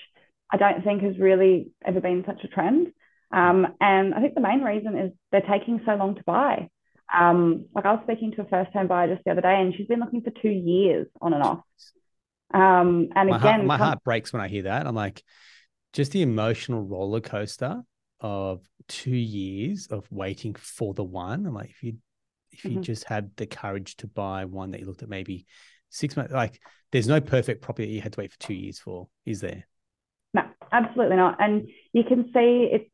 I 0.52 0.58
don't 0.58 0.84
think 0.84 1.04
has 1.04 1.18
really 1.18 1.72
ever 1.86 2.02
been 2.02 2.24
such 2.26 2.44
a 2.44 2.48
trend. 2.48 2.88
Um, 3.32 3.68
and 3.82 4.14
I 4.14 4.22
think 4.22 4.36
the 4.36 4.42
main 4.42 4.62
reason 4.62 4.98
is 4.98 5.12
they're 5.32 5.42
taking 5.42 5.82
so 5.86 5.96
long 5.96 6.16
to 6.16 6.24
buy. 6.26 6.70
Um, 7.14 7.66
like 7.74 7.86
I 7.86 7.94
was 7.94 8.02
speaking 8.04 8.32
to 8.34 8.42
a 8.42 8.46
first 8.46 8.72
home 8.72 8.88
buyer 8.88 9.14
just 9.14 9.24
the 9.26 9.32
other 9.32 9.42
day, 9.42 9.60
and 9.60 9.74
she's 9.76 9.88
been 9.88 10.00
looking 10.00 10.22
for 10.22 10.32
two 10.42 10.50
years 10.50 11.08
on 11.22 11.34
and 11.34 11.44
off. 11.44 11.60
Um, 12.54 13.10
and 13.16 13.30
my 13.30 13.38
again, 13.38 13.42
heart, 13.42 13.66
my 13.66 13.78
heart 13.78 14.04
breaks 14.04 14.34
when 14.34 14.42
I 14.42 14.48
hear 14.48 14.64
that. 14.64 14.88
I'm 14.88 14.96
like, 14.96 15.24
just 15.94 16.12
the 16.12 16.22
emotional 16.22 16.82
roller 16.82 17.22
coaster 17.22 17.82
of 18.20 18.68
two 18.88 19.16
years 19.16 19.88
of 19.88 20.06
waiting 20.12 20.56
for 20.56 20.94
the 20.94 21.04
one. 21.04 21.46
I'm 21.46 21.54
like, 21.54 21.70
if 21.70 21.84
you 21.84 21.98
if 22.52 22.64
you 22.64 22.72
mm-hmm. 22.72 22.82
just 22.82 23.04
had 23.04 23.32
the 23.36 23.46
courage 23.46 23.98
to 23.98 24.08
buy 24.08 24.46
one 24.46 24.72
that 24.72 24.80
you 24.80 24.88
looked 24.88 25.04
at 25.04 25.10
maybe 25.10 25.46
six 25.90 26.16
months, 26.16 26.34
like 26.34 26.60
there's 26.92 27.08
no 27.08 27.20
perfect 27.20 27.62
property 27.62 27.88
that 27.88 27.94
you 27.94 28.02
had 28.02 28.14
to 28.14 28.20
wait 28.20 28.32
for 28.32 28.40
two 28.40 28.54
years 28.54 28.80
for, 28.80 29.10
is 29.26 29.42
there? 29.42 29.68
No, 30.34 30.44
absolutely 30.72 31.18
not. 31.18 31.36
And 31.42 31.68
you 31.92 32.04
can 32.04 32.32
see 32.34 32.70
it. 32.72 32.90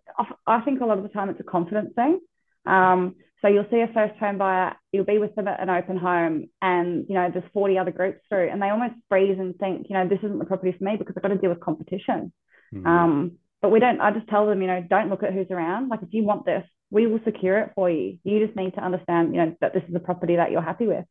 I 0.47 0.61
think 0.61 0.81
a 0.81 0.85
lot 0.85 0.97
of 0.97 1.03
the 1.03 1.09
time 1.09 1.29
it's 1.29 1.39
a 1.39 1.43
confidence 1.43 1.91
thing. 1.95 2.19
Um, 2.65 3.15
so 3.41 3.47
you'll 3.47 3.65
see 3.71 3.81
a 3.81 3.91
first 3.93 4.17
home 4.19 4.37
buyer, 4.37 4.75
you'll 4.91 5.05
be 5.05 5.17
with 5.17 5.33
them 5.35 5.47
at 5.47 5.59
an 5.59 5.69
open 5.69 5.97
home, 5.97 6.45
and 6.61 7.05
you 7.09 7.15
know 7.15 7.29
there's 7.31 7.49
40 7.53 7.77
other 7.77 7.91
groups 7.91 8.19
through, 8.29 8.49
and 8.49 8.61
they 8.61 8.69
almost 8.69 8.93
freeze 9.09 9.37
and 9.39 9.57
think, 9.57 9.87
you 9.89 9.95
know, 9.95 10.07
this 10.07 10.19
isn't 10.23 10.39
the 10.39 10.45
property 10.45 10.75
for 10.77 10.83
me 10.83 10.95
because 10.97 11.15
I've 11.17 11.23
got 11.23 11.29
to 11.29 11.37
deal 11.37 11.49
with 11.49 11.59
competition. 11.59 12.31
Mm-hmm. 12.73 12.87
Um, 12.87 13.31
but 13.61 13.69
we 13.69 13.79
don't, 13.79 14.01
I 14.01 14.11
just 14.11 14.27
tell 14.27 14.47
them, 14.47 14.61
you 14.61 14.67
know, 14.67 14.83
don't 14.87 15.09
look 15.09 15.23
at 15.23 15.33
who's 15.33 15.51
around. 15.51 15.89
Like 15.89 16.01
if 16.01 16.09
you 16.11 16.23
want 16.23 16.45
this, 16.45 16.63
we 16.89 17.05
will 17.05 17.19
secure 17.23 17.59
it 17.59 17.71
for 17.75 17.89
you. 17.89 18.17
You 18.23 18.45
just 18.45 18.57
need 18.57 18.73
to 18.73 18.83
understand, 18.83 19.35
you 19.35 19.41
know, 19.41 19.55
that 19.61 19.73
this 19.73 19.83
is 19.87 19.95
a 19.95 19.99
property 19.99 20.35
that 20.37 20.51
you're 20.51 20.63
happy 20.63 20.87
with. 20.87 21.05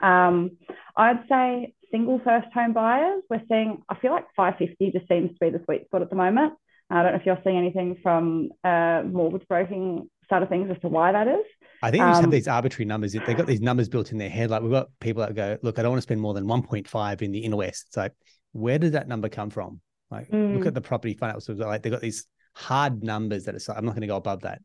Um, 0.00 0.58
I'd 0.96 1.24
say 1.28 1.74
single 1.90 2.20
first 2.24 2.48
home 2.52 2.72
buyers, 2.72 3.22
we're 3.30 3.42
seeing, 3.48 3.82
I 3.88 3.96
feel 3.96 4.10
like 4.10 4.26
550 4.36 4.90
just 4.90 5.08
seems 5.08 5.30
to 5.30 5.36
be 5.40 5.50
the 5.50 5.62
sweet 5.64 5.86
spot 5.86 6.02
at 6.02 6.10
the 6.10 6.16
moment. 6.16 6.54
I 6.90 7.02
don't 7.02 7.12
know 7.12 7.18
if 7.18 7.26
you're 7.26 7.38
seeing 7.44 7.56
anything 7.56 7.96
from 8.02 8.50
uh, 8.62 9.02
mortgage 9.04 9.46
broking 9.48 10.10
side 10.28 10.42
of 10.42 10.48
things 10.48 10.70
as 10.70 10.80
to 10.82 10.88
why 10.88 11.12
that 11.12 11.28
is. 11.28 11.44
I 11.84 11.90
think 11.90 12.02
they 12.02 12.08
just 12.08 12.18
um, 12.18 12.24
have 12.24 12.30
these 12.30 12.48
arbitrary 12.48 12.86
numbers. 12.86 13.12
They've 13.12 13.36
got 13.36 13.46
these 13.46 13.60
numbers 13.60 13.90
built 13.90 14.10
in 14.10 14.18
their 14.18 14.30
head. 14.30 14.50
Like 14.50 14.62
we've 14.62 14.70
got 14.70 14.88
people 15.00 15.22
that 15.22 15.34
go, 15.34 15.58
look, 15.62 15.78
I 15.78 15.82
don't 15.82 15.90
want 15.90 15.98
to 15.98 16.02
spend 16.02 16.20
more 16.20 16.32
than 16.32 16.46
1.5 16.46 17.22
in 17.22 17.30
the 17.30 17.40
inner 17.40 17.56
west. 17.56 17.84
It's 17.88 17.96
like, 17.96 18.12
where 18.52 18.78
did 18.78 18.92
that 18.92 19.06
number 19.06 19.28
come 19.28 19.50
from? 19.50 19.80
Like, 20.10 20.30
mm. 20.30 20.56
look 20.56 20.66
at 20.66 20.74
the 20.74 20.80
property 20.80 21.14
financials. 21.14 21.58
Like, 21.58 21.82
they've 21.82 21.92
got 21.92 22.00
these 22.00 22.26
hard 22.54 23.02
numbers 23.02 23.44
that 23.44 23.54
are. 23.54 23.76
I'm 23.76 23.84
not 23.84 23.92
going 23.92 24.02
to 24.02 24.06
go 24.06 24.16
above 24.16 24.42
that. 24.42 24.62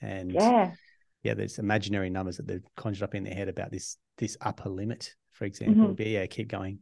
And 0.00 0.32
yeah, 0.32 0.72
yeah, 1.22 1.34
there's 1.34 1.58
imaginary 1.58 2.10
numbers 2.10 2.36
that 2.36 2.46
they've 2.46 2.64
conjured 2.76 3.02
up 3.02 3.14
in 3.14 3.24
their 3.24 3.34
head 3.34 3.48
about 3.48 3.70
this 3.70 3.96
this 4.18 4.36
upper 4.40 4.68
limit, 4.68 5.14
for 5.32 5.46
example. 5.46 5.84
Mm-hmm. 5.86 5.94
But 5.94 6.06
yeah, 6.06 6.26
keep 6.26 6.48
going. 6.48 6.78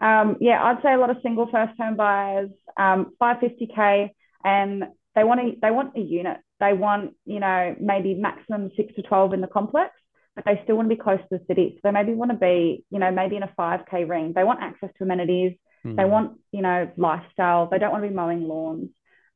Um, 0.00 0.36
yeah, 0.40 0.62
I'd 0.62 0.82
say 0.82 0.92
a 0.92 0.98
lot 0.98 1.10
of 1.10 1.16
single 1.22 1.48
first 1.50 1.72
home 1.78 1.96
buyers, 1.96 2.50
um, 2.76 3.12
550k, 3.20 4.10
and 4.44 4.84
they 5.14 5.24
want 5.24 5.40
a 5.40 5.56
they 5.60 5.70
want 5.70 5.96
a 5.96 6.00
unit. 6.00 6.38
They 6.62 6.72
want 6.72 7.14
you 7.26 7.40
know 7.40 7.76
maybe 7.78 8.14
maximum 8.14 8.70
six 8.76 8.94
to 8.94 9.02
12 9.02 9.34
in 9.34 9.40
the 9.42 9.46
complex, 9.58 9.90
but 10.34 10.44
they 10.46 10.60
still 10.62 10.76
want 10.76 10.88
to 10.88 10.96
be 10.96 11.02
close 11.02 11.18
to 11.18 11.38
the 11.38 11.44
city. 11.46 11.74
So 11.74 11.80
they 11.84 11.90
maybe 11.90 12.14
want 12.14 12.30
to 12.30 12.38
be 12.38 12.84
you 12.90 13.00
know 13.00 13.10
maybe 13.10 13.36
in 13.36 13.42
a 13.42 13.52
5k 13.58 14.08
ring. 14.08 14.32
They 14.34 14.44
want 14.44 14.62
access 14.62 14.90
to 14.96 15.04
amenities. 15.04 15.58
Mm. 15.84 15.96
They 15.96 16.04
want, 16.04 16.38
you 16.52 16.62
know, 16.62 16.90
lifestyle. 16.96 17.68
They 17.70 17.78
don't 17.78 17.90
want 17.90 18.04
to 18.04 18.08
be 18.08 18.14
mowing 18.14 18.46
lawns. 18.46 18.90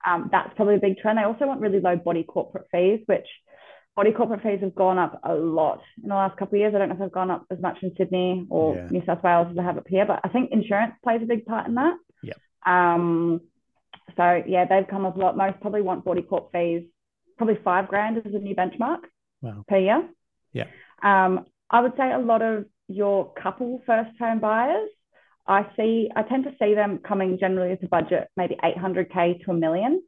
Um, 0.06 0.28
that's 0.30 0.54
probably 0.54 0.76
a 0.76 0.80
big 0.80 0.98
trend. 0.98 1.18
They 1.18 1.24
also 1.24 1.46
want 1.46 1.60
really 1.60 1.80
low 1.80 1.96
body 1.96 2.22
corporate 2.22 2.66
fees, 2.70 3.00
which 3.06 3.26
body 3.96 4.12
corporate 4.12 4.42
fees 4.42 4.60
have 4.60 4.74
gone 4.74 4.98
up 4.98 5.20
a 5.24 5.34
lot 5.34 5.80
in 6.02 6.08
the 6.08 6.14
last 6.14 6.36
couple 6.38 6.56
of 6.56 6.60
years. 6.60 6.74
I 6.74 6.78
don't 6.78 6.88
know 6.88 6.94
if 6.94 7.00
they've 7.00 7.10
gone 7.10 7.30
up 7.30 7.44
as 7.50 7.60
much 7.60 7.78
in 7.82 7.92
Sydney 7.96 8.46
or 8.48 8.76
yeah. 8.76 8.88
New 8.90 9.02
South 9.04 9.22
Wales 9.24 9.48
as 9.50 9.56
they 9.56 9.62
have 9.62 9.78
up 9.78 9.88
here, 9.88 10.06
but 10.06 10.20
I 10.22 10.28
think 10.28 10.52
insurance 10.52 10.94
plays 11.02 11.22
a 11.22 11.26
big 11.26 11.46
part 11.46 11.66
in 11.66 11.74
that. 11.74 11.96
Yeah. 12.22 12.34
Um, 12.64 13.40
so 14.16 14.42
yeah, 14.46 14.66
they've 14.66 14.86
come 14.88 15.06
up 15.06 15.16
a 15.16 15.18
lot. 15.18 15.36
Most 15.36 15.60
probably 15.60 15.82
want 15.82 16.04
body 16.04 16.22
corp 16.22 16.52
fees, 16.52 16.84
probably 17.36 17.58
five 17.62 17.88
grand 17.88 18.18
is 18.18 18.34
a 18.34 18.38
new 18.38 18.54
benchmark 18.54 19.00
wow. 19.42 19.64
per 19.68 19.78
year. 19.78 20.08
Yeah. 20.52 20.66
Um, 21.02 21.46
I 21.70 21.80
would 21.80 21.92
say 21.96 22.12
a 22.12 22.18
lot 22.18 22.42
of 22.42 22.66
your 22.88 23.32
couple 23.34 23.82
first 23.86 24.10
home 24.18 24.40
buyers, 24.40 24.88
I 25.46 25.66
see, 25.76 26.10
I 26.14 26.22
tend 26.22 26.44
to 26.44 26.54
see 26.60 26.74
them 26.74 26.98
coming 26.98 27.38
generally 27.38 27.70
with 27.70 27.82
a 27.82 27.88
budget, 27.88 28.28
maybe 28.36 28.56
800K 28.62 29.44
to 29.44 29.52
a 29.52 29.54
million. 29.54 30.02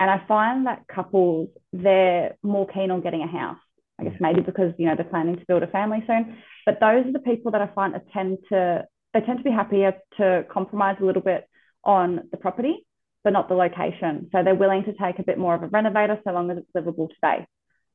And 0.00 0.10
I 0.10 0.24
find 0.26 0.66
that 0.66 0.86
couples, 0.92 1.48
they're 1.72 2.36
more 2.42 2.66
keen 2.66 2.90
on 2.90 3.02
getting 3.02 3.22
a 3.22 3.28
house. 3.28 3.58
I 4.00 4.04
guess 4.04 4.14
maybe 4.20 4.40
because, 4.40 4.72
you 4.78 4.86
know, 4.86 4.96
they're 4.96 5.04
planning 5.04 5.36
to 5.36 5.44
build 5.46 5.62
a 5.62 5.68
family 5.68 6.02
soon. 6.06 6.38
But 6.66 6.80
those 6.80 7.06
are 7.06 7.12
the 7.12 7.20
people 7.20 7.52
that 7.52 7.60
I 7.60 7.68
find 7.68 7.94
tend 8.12 8.38
to, 8.48 8.84
they 9.14 9.20
tend 9.20 9.38
to 9.38 9.44
be 9.44 9.50
happier 9.50 9.94
to 10.16 10.44
compromise 10.50 10.96
a 11.00 11.04
little 11.04 11.22
bit 11.22 11.48
on 11.84 12.28
the 12.30 12.36
property, 12.36 12.84
but 13.24 13.32
not 13.32 13.48
the 13.48 13.54
location. 13.54 14.28
So 14.32 14.42
they're 14.42 14.54
willing 14.54 14.84
to 14.84 14.92
take 14.92 15.18
a 15.18 15.22
bit 15.22 15.38
more 15.38 15.54
of 15.54 15.62
a 15.62 15.68
renovator 15.68 16.18
so 16.24 16.32
long 16.32 16.50
as 16.50 16.58
it's 16.58 16.70
livable 16.74 17.08
today. 17.08 17.46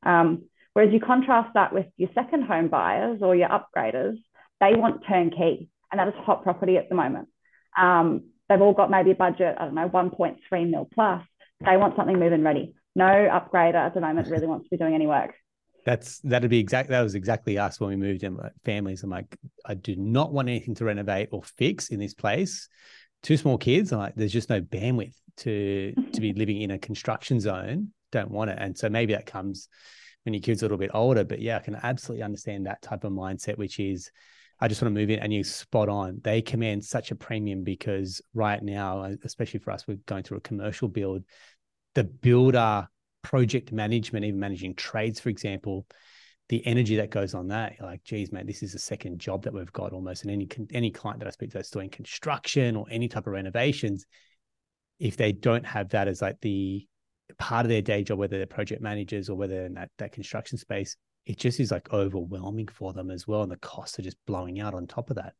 Um, 0.03 0.43
whereas 0.73 0.93
you 0.93 0.99
contrast 0.99 1.53
that 1.53 1.73
with 1.73 1.87
your 1.97 2.09
second 2.15 2.43
home 2.43 2.69
buyers 2.69 3.19
or 3.21 3.35
your 3.35 3.49
upgraders, 3.49 4.17
they 4.59 4.73
want 4.73 5.03
turnkey, 5.07 5.69
and 5.91 5.99
that 5.99 6.07
is 6.07 6.13
hot 6.17 6.43
property 6.43 6.77
at 6.77 6.89
the 6.89 6.95
moment. 6.95 7.27
Um, 7.77 8.29
they've 8.49 8.61
all 8.61 8.73
got 8.73 8.89
maybe 8.89 9.11
a 9.11 9.15
budget, 9.15 9.55
I 9.59 9.65
don't 9.65 9.75
know, 9.75 9.89
1.3 9.89 10.69
mil 10.69 10.87
plus. 10.93 11.23
They 11.63 11.77
want 11.77 11.95
something 11.95 12.17
moving 12.17 12.43
ready. 12.43 12.73
No 12.95 13.05
upgrader 13.05 13.75
at 13.75 13.93
the 13.93 14.01
moment 14.01 14.27
really 14.29 14.47
wants 14.47 14.65
to 14.65 14.69
be 14.69 14.77
doing 14.77 14.95
any 14.95 15.07
work. 15.07 15.33
That's 15.85 16.19
that'd 16.19 16.49
be 16.49 16.59
exact. 16.59 16.89
That 16.89 17.01
was 17.01 17.15
exactly 17.15 17.57
us 17.57 17.79
when 17.79 17.89
we 17.91 17.95
moved 17.95 18.23
in. 18.23 18.35
Like 18.35 18.51
families, 18.65 19.03
I'm 19.03 19.09
like, 19.09 19.37
I 19.65 19.73
do 19.73 19.95
not 19.95 20.33
want 20.33 20.49
anything 20.49 20.75
to 20.75 20.85
renovate 20.85 21.29
or 21.31 21.43
fix 21.43 21.89
in 21.89 21.99
this 21.99 22.13
place. 22.13 22.67
Two 23.23 23.37
small 23.37 23.57
kids, 23.57 23.91
like, 23.91 24.15
there's 24.15 24.33
just 24.33 24.49
no 24.49 24.61
bandwidth 24.61 25.15
to 25.37 25.93
to 26.13 26.21
be 26.21 26.29
mm-hmm. 26.29 26.39
living 26.39 26.61
in 26.61 26.71
a 26.71 26.79
construction 26.79 27.39
zone. 27.39 27.89
Don't 28.11 28.31
want 28.31 28.49
it, 28.49 28.57
and 28.59 28.77
so 28.77 28.89
maybe 28.89 29.13
that 29.13 29.25
comes 29.25 29.67
when 30.23 30.33
your 30.33 30.41
kids 30.41 30.61
are 30.61 30.65
a 30.65 30.67
little 30.67 30.77
bit 30.77 30.91
older. 30.93 31.23
But 31.23 31.41
yeah, 31.41 31.57
I 31.57 31.59
can 31.59 31.75
absolutely 31.75 32.23
understand 32.23 32.65
that 32.65 32.81
type 32.81 33.03
of 33.03 33.11
mindset, 33.11 33.57
which 33.57 33.79
is 33.79 34.11
I 34.59 34.67
just 34.67 34.81
want 34.81 34.93
to 34.93 34.99
move 34.99 35.09
in 35.09 35.19
and 35.19 35.31
you 35.31 35.43
spot 35.43 35.89
on. 35.89 36.19
They 36.23 36.41
command 36.41 36.83
such 36.83 37.11
a 37.11 37.15
premium 37.15 37.63
because 37.63 38.21
right 38.33 38.61
now, 38.61 39.01
uh, 39.01 39.15
especially 39.23 39.59
for 39.59 39.71
us, 39.71 39.87
we're 39.87 39.97
going 40.05 40.23
through 40.23 40.37
a 40.37 40.41
commercial 40.41 40.87
build. 40.87 41.23
The 41.95 42.03
builder 42.03 42.87
project 43.21 43.71
management, 43.71 44.25
even 44.25 44.39
managing 44.39 44.75
trades, 44.75 45.19
for 45.19 45.29
example, 45.29 45.85
the 46.49 46.65
energy 46.65 46.95
that 46.95 47.09
goes 47.09 47.33
on 47.33 47.49
that, 47.49 47.75
like, 47.81 48.03
geez, 48.03 48.31
man, 48.31 48.45
this 48.45 48.63
is 48.63 48.73
a 48.73 48.79
second 48.79 49.19
job 49.19 49.43
that 49.43 49.53
we've 49.53 49.71
got 49.73 49.91
almost. 49.91 50.23
And 50.23 50.31
any 50.31 50.47
any 50.73 50.91
client 50.91 51.19
that 51.19 51.27
I 51.27 51.31
speak 51.31 51.51
to 51.51 51.57
that's 51.57 51.69
doing 51.69 51.89
construction 51.89 52.75
or 52.75 52.85
any 52.89 53.07
type 53.07 53.27
of 53.27 53.33
renovations, 53.33 54.05
if 54.99 55.17
they 55.17 55.31
don't 55.31 55.65
have 55.65 55.89
that 55.89 56.07
as 56.07 56.21
like 56.21 56.39
the 56.41 56.87
part 57.37 57.65
of 57.65 57.69
their 57.69 57.81
day 57.81 58.03
job, 58.03 58.19
whether 58.19 58.37
they're 58.37 58.45
project 58.45 58.81
managers 58.81 59.29
or 59.29 59.35
whether 59.35 59.65
in 59.65 59.73
that 59.73 59.89
that 59.97 60.13
construction 60.13 60.57
space, 60.57 60.95
it 61.25 61.37
just 61.37 61.59
is 61.59 61.71
like 61.71 61.91
overwhelming 61.91 62.67
for 62.67 62.93
them 62.93 63.11
as 63.11 63.27
well. 63.27 63.43
And 63.43 63.51
the 63.51 63.57
costs 63.57 63.99
are 63.99 64.03
just 64.03 64.17
blowing 64.25 64.61
out 64.61 64.73
on 64.73 64.87
top 64.87 65.09
of 65.09 65.17
that. 65.17 65.33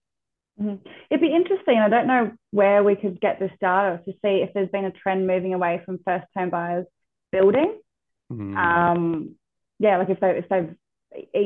Mm-hmm. 0.59 0.85
It'd 1.09 1.21
be 1.21 1.33
interesting. 1.33 1.77
I 1.77 1.87
don't 1.87 2.07
know 2.07 2.31
where 2.51 2.83
we 2.83 2.95
could 2.95 3.21
get 3.21 3.39
this 3.39 3.51
data 3.61 4.01
to 4.03 4.11
see 4.11 4.43
if 4.43 4.53
there's 4.53 4.69
been 4.69 4.85
a 4.85 4.91
trend 4.91 5.25
moving 5.25 5.53
away 5.53 5.81
from 5.85 5.99
first-time 6.03 6.49
buyers 6.49 6.85
building. 7.31 7.79
Mm. 8.31 8.57
Um, 8.57 9.35
yeah, 9.79 9.97
like 9.97 10.09
if 10.09 10.19
they 10.19 10.31
if 10.31 10.49
they've 10.49 10.75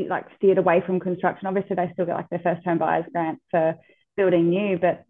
like 0.10 0.26
steered 0.38 0.58
away 0.58 0.82
from 0.86 1.00
construction, 1.00 1.48
obviously 1.48 1.76
they 1.76 1.90
still 1.94 2.06
get 2.06 2.16
like 2.16 2.30
their 2.30 2.40
first 2.40 2.66
home 2.66 2.78
buyers 2.78 3.06
grant 3.12 3.40
for 3.50 3.76
building 4.18 4.50
new, 4.50 4.78
but 4.78 5.04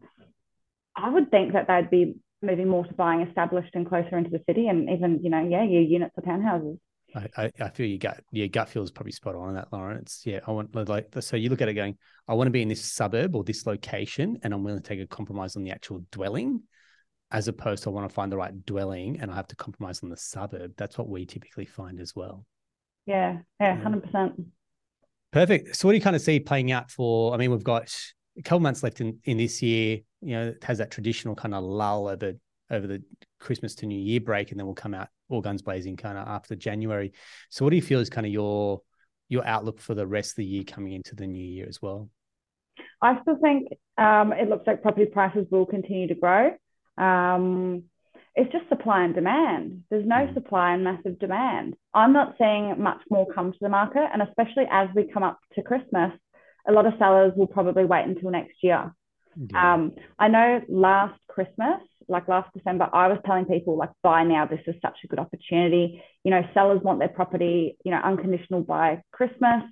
I 0.95 1.09
would 1.09 1.31
think 1.31 1.53
that 1.53 1.67
they'd 1.67 1.89
be 1.89 2.15
moving 2.41 2.67
more 2.67 2.85
to 2.85 2.93
buying 2.93 3.21
established 3.21 3.71
and 3.73 3.87
closer 3.87 4.17
into 4.17 4.29
the 4.29 4.41
city 4.47 4.67
and 4.67 4.89
even, 4.89 5.23
you 5.23 5.29
know, 5.29 5.47
yeah, 5.47 5.63
your 5.63 5.81
units 5.81 6.13
or 6.17 6.23
townhouses. 6.23 6.77
I, 7.13 7.51
I, 7.59 7.69
feel 7.69 7.87
your 7.87 7.97
gut 7.97 8.23
your 8.31 8.47
gut 8.47 8.69
feels 8.69 8.89
probably 8.89 9.11
spot 9.11 9.35
on 9.35 9.49
in 9.49 9.55
that, 9.55 9.67
Lauren. 9.73 9.97
It's 9.97 10.25
yeah, 10.25 10.39
I 10.47 10.51
want 10.51 10.73
like 10.87 11.13
so 11.19 11.35
you 11.35 11.49
look 11.49 11.61
at 11.61 11.67
it 11.67 11.73
going, 11.73 11.97
I 12.27 12.35
want 12.35 12.47
to 12.47 12.51
be 12.51 12.61
in 12.61 12.69
this 12.69 12.85
suburb 12.85 13.35
or 13.35 13.43
this 13.43 13.65
location, 13.65 14.39
and 14.43 14.53
I'm 14.53 14.63
willing 14.63 14.81
to 14.81 14.87
take 14.87 15.01
a 15.01 15.07
compromise 15.07 15.57
on 15.57 15.63
the 15.63 15.71
actual 15.71 16.05
dwelling, 16.11 16.63
as 17.29 17.49
opposed 17.49 17.83
to 17.83 17.89
I 17.89 17.93
want 17.93 18.09
to 18.09 18.13
find 18.13 18.31
the 18.31 18.37
right 18.37 18.65
dwelling 18.65 19.19
and 19.19 19.29
I 19.29 19.35
have 19.35 19.47
to 19.47 19.55
compromise 19.55 20.01
on 20.03 20.09
the 20.09 20.17
suburb. 20.17 20.73
That's 20.77 20.97
what 20.97 21.09
we 21.09 21.25
typically 21.25 21.65
find 21.65 21.99
as 21.99 22.15
well. 22.15 22.45
Yeah, 23.05 23.39
yeah, 23.59 23.81
hundred 23.81 24.03
percent. 24.03 24.33
Perfect. 25.31 25.75
So 25.75 25.87
what 25.87 25.93
do 25.93 25.97
you 25.97 26.03
kind 26.03 26.15
of 26.15 26.21
see 26.21 26.39
playing 26.39 26.71
out 26.71 26.91
for? 26.91 27.33
I 27.33 27.37
mean, 27.37 27.51
we've 27.51 27.63
got 27.63 27.93
a 28.37 28.41
couple 28.41 28.59
months 28.59 28.83
left 28.83 29.01
in 29.01 29.19
in 29.23 29.37
this 29.37 29.61
year. 29.61 29.99
You 30.21 30.35
know, 30.35 30.47
it 30.49 30.63
has 30.63 30.77
that 30.79 30.91
traditional 30.91 31.35
kind 31.35 31.55
of 31.55 31.63
lull 31.63 32.07
over 32.07 32.33
over 32.69 32.87
the 32.87 33.03
Christmas 33.39 33.75
to 33.75 33.85
New 33.85 33.99
Year 33.99 34.21
break, 34.21 34.51
and 34.51 34.59
then 34.59 34.65
we'll 34.65 34.75
come 34.75 34.93
out 34.93 35.09
all 35.29 35.41
guns 35.41 35.61
blazing 35.61 35.97
kind 35.97 36.17
of 36.17 36.27
after 36.27 36.55
January. 36.55 37.13
So, 37.49 37.65
what 37.65 37.71
do 37.71 37.75
you 37.75 37.81
feel 37.81 37.99
is 37.99 38.09
kind 38.09 38.27
of 38.27 38.33
your 38.33 38.81
your 39.29 39.45
outlook 39.45 39.79
for 39.79 39.95
the 39.95 40.05
rest 40.05 40.31
of 40.31 40.35
the 40.37 40.45
year 40.45 40.63
coming 40.63 40.93
into 40.93 41.15
the 41.15 41.27
new 41.27 41.43
year 41.43 41.65
as 41.67 41.81
well? 41.81 42.09
I 43.01 43.19
still 43.21 43.37
think 43.37 43.69
um, 43.97 44.33
it 44.33 44.49
looks 44.49 44.67
like 44.67 44.81
property 44.81 45.05
prices 45.05 45.47
will 45.49 45.65
continue 45.65 46.07
to 46.07 46.15
grow. 46.15 46.51
Um, 46.97 47.83
it's 48.35 48.51
just 48.51 48.69
supply 48.69 49.03
and 49.03 49.13
demand. 49.13 49.83
There's 49.89 50.07
no 50.07 50.27
mm. 50.27 50.33
supply 50.33 50.73
and 50.73 50.83
massive 50.83 51.19
demand. 51.19 51.75
I'm 51.93 52.13
not 52.13 52.35
seeing 52.37 52.81
much 52.81 53.01
more 53.09 53.27
come 53.33 53.51
to 53.51 53.57
the 53.59 53.69
market, 53.69 54.07
and 54.13 54.21
especially 54.21 54.65
as 54.71 54.87
we 54.95 55.11
come 55.11 55.23
up 55.23 55.39
to 55.55 55.61
Christmas, 55.61 56.11
a 56.67 56.71
lot 56.71 56.85
of 56.85 56.93
sellers 56.97 57.33
will 57.35 57.47
probably 57.47 57.85
wait 57.85 58.05
until 58.05 58.31
next 58.31 58.55
year. 58.61 58.93
Yeah. 59.35 59.73
Um, 59.73 59.93
I 60.19 60.27
know 60.27 60.61
last 60.69 61.19
Christmas 61.27 61.81
like 62.11 62.27
last 62.27 62.53
December, 62.53 62.89
I 62.93 63.07
was 63.07 63.17
telling 63.25 63.45
people 63.45 63.77
like 63.77 63.89
buy 64.03 64.23
now. 64.23 64.45
This 64.45 64.59
is 64.67 64.75
such 64.81 64.97
a 65.03 65.07
good 65.07 65.17
opportunity. 65.17 66.03
You 66.23 66.31
know, 66.31 66.41
sellers 66.53 66.81
want 66.83 66.99
their 66.99 67.09
property, 67.09 67.77
you 67.83 67.91
know, 67.91 68.01
unconditional 68.03 68.61
by 68.61 69.01
Christmas, 69.11 69.63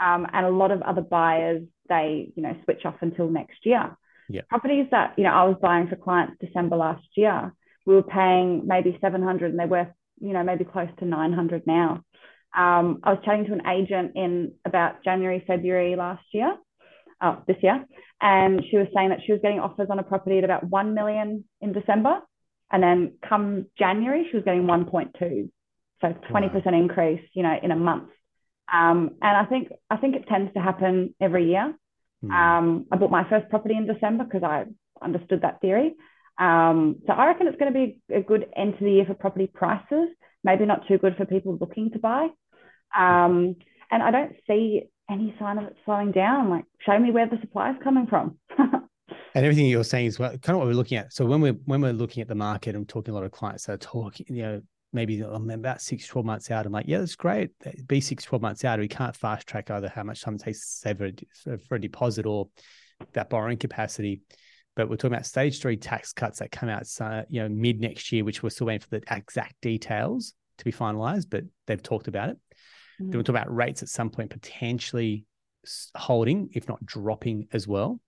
um, 0.00 0.26
and 0.32 0.46
a 0.46 0.50
lot 0.50 0.70
of 0.70 0.80
other 0.82 1.02
buyers 1.02 1.62
they 1.88 2.32
you 2.36 2.42
know 2.42 2.56
switch 2.64 2.84
off 2.84 2.96
until 3.00 3.28
next 3.28 3.66
year. 3.66 3.96
Yeah. 4.28 4.42
Properties 4.48 4.86
that 4.92 5.14
you 5.18 5.24
know 5.24 5.30
I 5.30 5.44
was 5.44 5.56
buying 5.60 5.88
for 5.88 5.96
clients 5.96 6.36
December 6.40 6.76
last 6.76 7.04
year, 7.16 7.52
we 7.86 7.94
were 7.94 8.02
paying 8.02 8.66
maybe 8.66 8.98
seven 9.00 9.22
hundred, 9.22 9.50
and 9.50 9.58
they're 9.58 9.66
worth 9.66 9.88
you 10.20 10.32
know 10.32 10.42
maybe 10.42 10.64
close 10.64 10.88
to 10.98 11.04
nine 11.04 11.32
hundred 11.32 11.66
now. 11.66 12.02
Um, 12.56 13.00
I 13.04 13.12
was 13.12 13.22
chatting 13.24 13.46
to 13.46 13.52
an 13.52 13.66
agent 13.66 14.12
in 14.16 14.52
about 14.64 15.04
January, 15.04 15.44
February 15.46 15.94
last 15.94 16.24
year, 16.32 16.56
oh, 17.22 17.42
this 17.46 17.56
year, 17.62 17.84
and 18.20 18.62
she 18.70 18.76
was 18.76 18.88
saying 18.94 19.10
that 19.10 19.20
she 19.24 19.32
was 19.32 19.40
getting 19.40 19.60
offers 19.60 19.88
on 19.90 19.98
a 19.98 20.02
property 20.02 20.38
at 20.38 20.44
about 20.44 20.64
1 20.64 20.94
million 20.94 21.44
in 21.60 21.72
December. 21.72 22.20
And 22.72 22.82
then 22.82 23.14
come 23.26 23.66
January, 23.78 24.26
she 24.30 24.36
was 24.36 24.44
getting 24.44 24.64
1.2. 24.64 25.50
So 26.00 26.06
20% 26.30 26.66
wow. 26.66 26.78
increase, 26.78 27.22
you 27.34 27.42
know, 27.42 27.54
in 27.62 27.70
a 27.70 27.76
month. 27.76 28.10
Um, 28.72 29.16
and 29.20 29.36
I 29.36 29.44
think 29.46 29.68
I 29.90 29.96
think 29.96 30.14
it 30.14 30.28
tends 30.28 30.52
to 30.54 30.60
happen 30.60 31.14
every 31.20 31.50
year. 31.50 31.74
Mm. 32.24 32.30
Um, 32.30 32.86
I 32.92 32.96
bought 32.96 33.10
my 33.10 33.28
first 33.28 33.48
property 33.50 33.74
in 33.76 33.86
December 33.86 34.24
because 34.24 34.44
I 34.44 34.66
understood 35.02 35.42
that 35.42 35.60
theory. 35.60 35.96
Um, 36.40 36.96
so 37.06 37.12
I 37.12 37.26
reckon 37.26 37.46
it's 37.46 37.58
going 37.58 37.72
to 37.72 37.78
be 37.78 38.00
a 38.12 38.22
good 38.22 38.46
end 38.56 38.78
to 38.78 38.84
the 38.84 38.90
year 38.90 39.04
for 39.04 39.14
property 39.14 39.46
prices. 39.46 40.08
Maybe 40.42 40.64
not 40.64 40.88
too 40.88 40.96
good 40.96 41.16
for 41.16 41.26
people 41.26 41.58
looking 41.60 41.90
to 41.90 41.98
buy. 41.98 42.28
Um, 42.96 43.56
and 43.90 44.02
I 44.02 44.10
don't 44.10 44.34
see 44.46 44.84
any 45.10 45.34
sign 45.38 45.58
of 45.58 45.64
it 45.64 45.76
slowing 45.84 46.12
down. 46.12 46.48
Like, 46.48 46.64
show 46.86 46.98
me 46.98 47.10
where 47.10 47.28
the 47.28 47.38
supply 47.42 47.70
is 47.70 47.76
coming 47.84 48.06
from. 48.06 48.38
and 48.58 49.44
everything 49.44 49.66
you're 49.66 49.84
saying 49.84 50.06
is 50.06 50.18
well, 50.18 50.30
kind 50.38 50.54
of 50.54 50.58
what 50.58 50.66
we're 50.66 50.72
looking 50.72 50.96
at. 50.96 51.12
So 51.12 51.26
when 51.26 51.42
we're 51.42 51.58
when 51.66 51.82
we're 51.82 51.92
looking 51.92 52.22
at 52.22 52.28
the 52.28 52.34
market, 52.34 52.74
I'm 52.74 52.86
talking 52.86 53.12
a 53.12 53.14
lot 53.14 53.24
of 53.24 53.32
clients 53.32 53.66
that 53.66 53.72
are 53.74 53.76
talking, 53.76 54.26
you 54.30 54.42
know, 54.42 54.62
maybe 54.94 55.20
I'm 55.20 55.50
about 55.50 55.82
six, 55.82 56.06
12 56.06 56.24
months 56.24 56.50
out. 56.50 56.64
I'm 56.64 56.72
like, 56.72 56.86
yeah, 56.88 56.98
that's 56.98 57.16
great. 57.16 57.50
Be 57.86 58.00
six, 58.00 58.24
12 58.24 58.40
months 58.40 58.64
out. 58.64 58.78
We 58.78 58.88
can't 58.88 59.14
fast 59.14 59.46
track 59.46 59.70
either 59.70 59.88
how 59.88 60.04
much 60.04 60.22
time 60.22 60.36
it 60.36 60.42
takes 60.42 60.60
to 60.60 60.66
save 60.66 60.98
for 60.98 61.10
a, 61.52 61.58
for 61.58 61.74
a 61.74 61.80
deposit 61.80 62.26
or 62.26 62.48
that 63.12 63.30
borrowing 63.30 63.58
capacity. 63.58 64.22
But 64.76 64.88
we're 64.88 64.96
talking 64.96 65.14
about 65.14 65.26
stage 65.26 65.60
three 65.60 65.76
tax 65.76 66.12
cuts 66.12 66.38
that 66.38 66.52
come 66.52 66.68
out, 66.68 66.86
uh, 67.00 67.22
you 67.28 67.42
know, 67.42 67.48
mid 67.48 67.80
next 67.80 68.12
year, 68.12 68.24
which 68.24 68.42
we're 68.42 68.50
still 68.50 68.68
waiting 68.68 68.80
for 68.80 68.98
the 68.98 69.02
exact 69.14 69.54
details 69.60 70.34
to 70.58 70.64
be 70.64 70.72
finalized, 70.72 71.26
but 71.28 71.44
they've 71.66 71.82
talked 71.82 72.08
about 72.08 72.30
it. 72.30 72.38
Mm. 73.00 73.10
Then 73.10 73.18
we 73.18 73.24
talk 73.24 73.30
about 73.30 73.54
rates 73.54 73.82
at 73.82 73.88
some 73.88 74.10
point 74.10 74.30
potentially 74.30 75.24
holding, 75.96 76.50
if 76.52 76.68
not 76.68 76.84
dropping 76.84 77.48
as 77.52 77.66
well. 77.66 78.00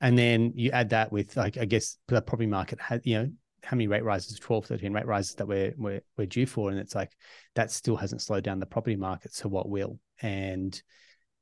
And 0.00 0.16
then 0.16 0.52
you 0.56 0.70
add 0.70 0.90
that 0.90 1.12
with, 1.12 1.36
like, 1.36 1.58
I 1.58 1.66
guess 1.66 1.98
the 2.08 2.22
property 2.22 2.46
market 2.46 2.80
had, 2.80 3.02
you 3.04 3.18
know, 3.18 3.30
how 3.62 3.76
many 3.76 3.86
rate 3.86 4.04
rises, 4.04 4.38
12, 4.38 4.64
13 4.66 4.92
rate 4.94 5.06
rises 5.06 5.34
that 5.34 5.46
we're, 5.46 5.74
we're, 5.76 6.00
we're 6.16 6.26
due 6.26 6.46
for. 6.46 6.70
And 6.70 6.78
it's 6.78 6.94
like, 6.94 7.10
that 7.54 7.70
still 7.70 7.96
hasn't 7.96 8.22
slowed 8.22 8.44
down 8.44 8.60
the 8.60 8.66
property 8.66 8.96
market. 8.96 9.34
So 9.34 9.48
what 9.48 9.68
will? 9.68 9.98
And 10.22 10.80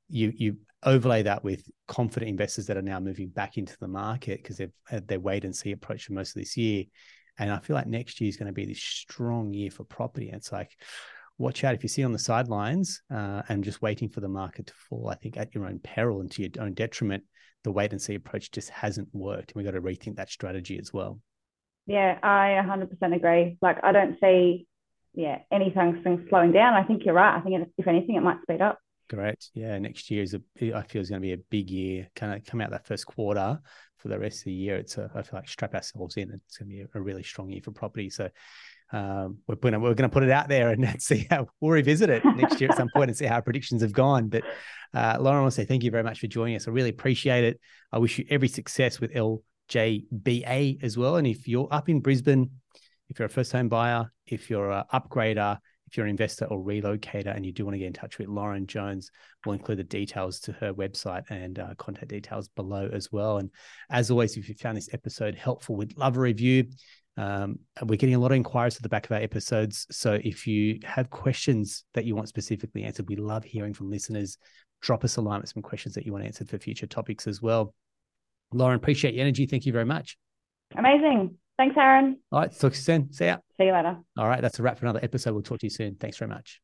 you, 0.09 0.33
you 0.35 0.57
overlay 0.85 1.23
that 1.23 1.45
with 1.45 1.69
confident 1.87 2.31
investors 2.31 2.67
that 2.67 2.77
are 2.77 2.83
now 2.83 3.01
moving 3.01 3.29
back 3.29 3.59
into 3.59 3.77
the 3.81 3.89
market 3.89 4.43
because 4.43 4.57
they've 4.57 4.73
had 4.87 5.09
their 5.09 5.21
wait 5.21 5.45
and 5.45 5.55
see 5.55 5.73
approach 5.73 6.05
for 6.05 6.13
most 6.13 6.37
of 6.37 6.41
this 6.41 6.57
year. 6.57 6.85
And 7.39 7.53
I 7.53 7.59
feel 7.59 7.77
like 7.77 7.87
next 7.87 8.21
year 8.21 8.29
is 8.29 8.37
going 8.37 8.49
to 8.49 8.53
be 8.53 8.67
this 8.67 8.83
strong 8.83 9.53
year 9.53 9.71
for 9.71 9.85
property. 9.85 10.29
And 10.29 10.39
it's 10.39 10.53
like, 10.53 10.77
watch 11.39 11.63
out 11.63 11.75
if 11.75 11.83
you 11.83 11.89
see 11.89 12.03
on 12.03 12.13
the 12.13 12.19
sidelines 12.19 13.01
uh, 13.15 13.43
and 13.49 13.63
just 13.63 13.81
waiting 13.81 14.09
for 14.09 14.21
the 14.21 14.29
market 14.29 14.67
to 14.67 14.75
fall. 14.75 15.09
I 15.09 15.15
think 15.15 15.37
at 15.37 15.55
your 15.55 15.67
own 15.67 15.79
peril 15.79 16.21
and 16.21 16.31
to 16.33 16.43
your 16.43 16.51
own 16.61 16.75
detriment, 16.75 17.25
the 17.65 17.73
wait 17.73 17.93
and 17.93 18.03
see 18.03 18.15
approach 18.15 18.51
just 18.51 18.71
hasn't 18.71 19.09
worked. 19.13 19.53
And 19.53 19.57
we've 19.57 19.65
got 19.65 19.79
to 19.79 19.83
rethink 19.83 20.17
that 20.17 20.31
strategy 20.31 20.79
as 20.79 20.93
well. 20.93 21.21
Yeah, 21.87 22.19
I 22.23 22.61
100% 22.63 23.17
agree. 23.17 23.57
Like, 23.63 23.79
I 23.83 23.93
don't 23.93 24.19
see, 24.21 24.67
yeah, 25.15 25.39
anything 25.51 26.27
slowing 26.29 26.53
down. 26.53 26.75
I 26.75 26.85
think 26.85 27.05
you're 27.05 27.15
right. 27.15 27.37
I 27.37 27.41
think 27.41 27.69
if 27.79 27.87
anything, 27.87 28.17
it 28.17 28.23
might 28.23 28.43
speed 28.43 28.61
up. 28.61 28.79
Correct. 29.09 29.51
Yeah, 29.55 29.79
next 29.79 30.11
year 30.11 30.23
is 30.23 30.35
a. 30.35 30.75
I 30.75 30.83
feel 30.83 31.01
is 31.01 31.09
going 31.09 31.23
to 31.23 31.27
be 31.27 31.33
a 31.33 31.39
big 31.51 31.71
year. 31.71 32.09
Kind 32.15 32.35
of 32.35 32.45
come 32.45 32.61
out 32.61 32.71
that 32.71 32.87
first 32.87 33.07
quarter 33.07 33.59
for 33.97 34.09
the 34.09 34.19
rest 34.19 34.41
of 34.41 34.45
the 34.47 34.53
year. 34.53 34.77
It's 34.77 34.99
a. 34.99 35.11
I 35.15 35.23
feel 35.23 35.39
like 35.41 35.49
strap 35.49 35.75
ourselves 35.75 36.17
in. 36.17 36.31
It's 36.31 36.59
going 36.59 36.69
to 36.69 36.77
be 36.77 36.83
a, 36.83 36.89
a 36.95 37.01
really 37.01 37.23
strong 37.23 37.49
year 37.49 37.63
for 37.63 37.71
property. 37.71 38.11
So 38.11 38.29
um, 38.93 39.39
we're 39.47 39.57
going 39.57 39.73
to 39.73 39.81
we're 39.81 39.95
going 39.95 40.09
to 40.09 40.13
put 40.13 40.23
it 40.23 40.31
out 40.31 40.49
there 40.49 40.71
and 40.71 40.87
see 41.03 41.27
how 41.31 41.47
we'll 41.61 41.73
revisit 41.73 42.11
it 42.11 42.25
next 42.25 42.61
year 42.61 42.71
at 42.71 42.77
some 42.77 42.91
point 42.95 43.11
and 43.11 43.17
see 43.17 43.25
how 43.25 43.41
predictions 43.41 43.83
have 43.83 43.93
gone. 43.93 44.29
But 44.29 44.45
uh, 44.95 45.17
Lauren, 45.21 45.39
I 45.39 45.43
want 45.43 45.55
to 45.55 45.61
say 45.61 45.65
thank 45.65 45.85
you 45.85 45.91
very 45.91 46.05
much 46.05 46.21
for 46.21 46.27
joining 46.27 46.57
us. 46.57 46.69
I 46.69 46.71
really 46.71 46.91
appreciate 46.91 47.45
it. 47.45 47.61
I 47.93 47.99
wish 47.99 48.19
you 48.19 48.27
every 48.29 48.49
success 48.49 49.01
with 49.01 49.13
LJBA 49.15 50.83
as 50.83 50.99
well. 50.99 51.17
And 51.17 51.27
if 51.27 51.49
you're 51.49 51.69
up 51.71 51.89
in 51.89 52.01
Brisbane, 52.01 52.51
if 53.09 53.19
you're 53.19 53.27
a 53.27 53.31
first 53.31 53.53
home 53.53 53.69
buyer, 53.69 54.13
if 54.27 54.51
you're 54.51 54.71
an 54.71 54.85
upgrader, 54.93 55.59
if 55.89 55.97
you're 55.97 56.07
an 56.07 56.11
investor 56.11 56.45
or 56.47 56.63
relocator 56.63 57.35
and 57.35 57.47
you 57.47 57.53
do 57.53 57.65
want 57.65 57.75
to 57.75 57.79
get 57.79 57.87
in 57.87 57.93
touch 57.93 58.19
with 58.19 58.29
Lauren 58.29 58.67
Jones, 58.67 59.11
we'll 59.45 59.55
include 59.55 59.79
the 59.79 59.85
details 59.85 60.39
to 60.41 60.53
her 60.53 60.75
website 60.75 61.23
and 61.31 61.59
uh, 61.59 61.75
contact 61.79 62.09
details 62.09 62.49
below 62.49 62.91
as 62.93 63.11
well. 63.11 63.39
And 63.39 63.51
as 63.91 64.11
always, 64.11 64.37
if 64.37 64.49
you 64.49 64.55
found 64.55 64.77
this 64.77 64.91
episode 64.93 65.35
helpful, 65.35 65.77
we'd 65.77 65.97
love 65.97 66.17
a 66.17 66.21
review. 66.21 66.67
Um, 67.17 67.59
we're 67.83 67.97
getting 67.97 68.15
a 68.15 68.19
lot 68.19 68.31
of 68.31 68.37
inquiries 68.37 68.77
at 68.77 68.83
the 68.83 68.89
back 68.89 69.07
of 69.07 69.13
our 69.13 69.23
episodes. 69.23 69.87
So 69.91 70.21
if 70.23 70.47
you 70.47 70.79
have 70.85 71.11
questions 71.11 71.85
that 71.95 72.05
you 72.05 72.15
want 72.15 72.29
specifically 72.29 72.85
answered, 72.85 73.09
we 73.09 73.17
love 73.17 73.45
hearing 73.45 73.75
from 73.75 73.91
listeners. 73.91 74.37
Drop 74.83 75.05
us 75.05 75.17
a 75.17 75.21
line 75.21 75.41
with 75.41 75.51
some 75.51 75.63
questions 75.63 75.95
that 75.95 76.05
you 76.05 76.13
want 76.13 76.25
answered 76.25 76.49
for 76.49 76.59
future 76.59 76.87
topics 76.87 77.27
as 77.27 77.41
well. 77.43 77.75
Lauren, 78.53 78.77
appreciate 78.77 79.15
your 79.15 79.23
energy. 79.23 79.47
Thank 79.47 79.67
you 79.67 79.73
very 79.73 79.85
much. 79.85 80.17
Amazing. 80.77 81.39
Thanks, 81.59 81.77
Aaron. 81.77 82.19
All 82.31 82.41
right. 82.41 82.53
Talk 82.53 82.73
to 82.73 82.79
you 82.79 82.83
soon. 82.83 83.13
See 83.13 83.27
ya. 83.27 83.39
See 83.59 83.65
you 83.67 83.73
later. 83.73 83.97
All 84.17 84.29
right. 84.29 84.41
That's 84.41 84.59
a 84.61 84.63
wrap 84.63 84.79
for 84.79 84.87
another 84.87 85.01
episode. 85.03 85.35
We'll 85.35 85.43
talk 85.43 85.59
to 85.59 85.67
you 85.67 85.71
soon. 85.71 85.97
Thanks 85.97 86.17
very 86.17 86.29
much. 86.29 86.61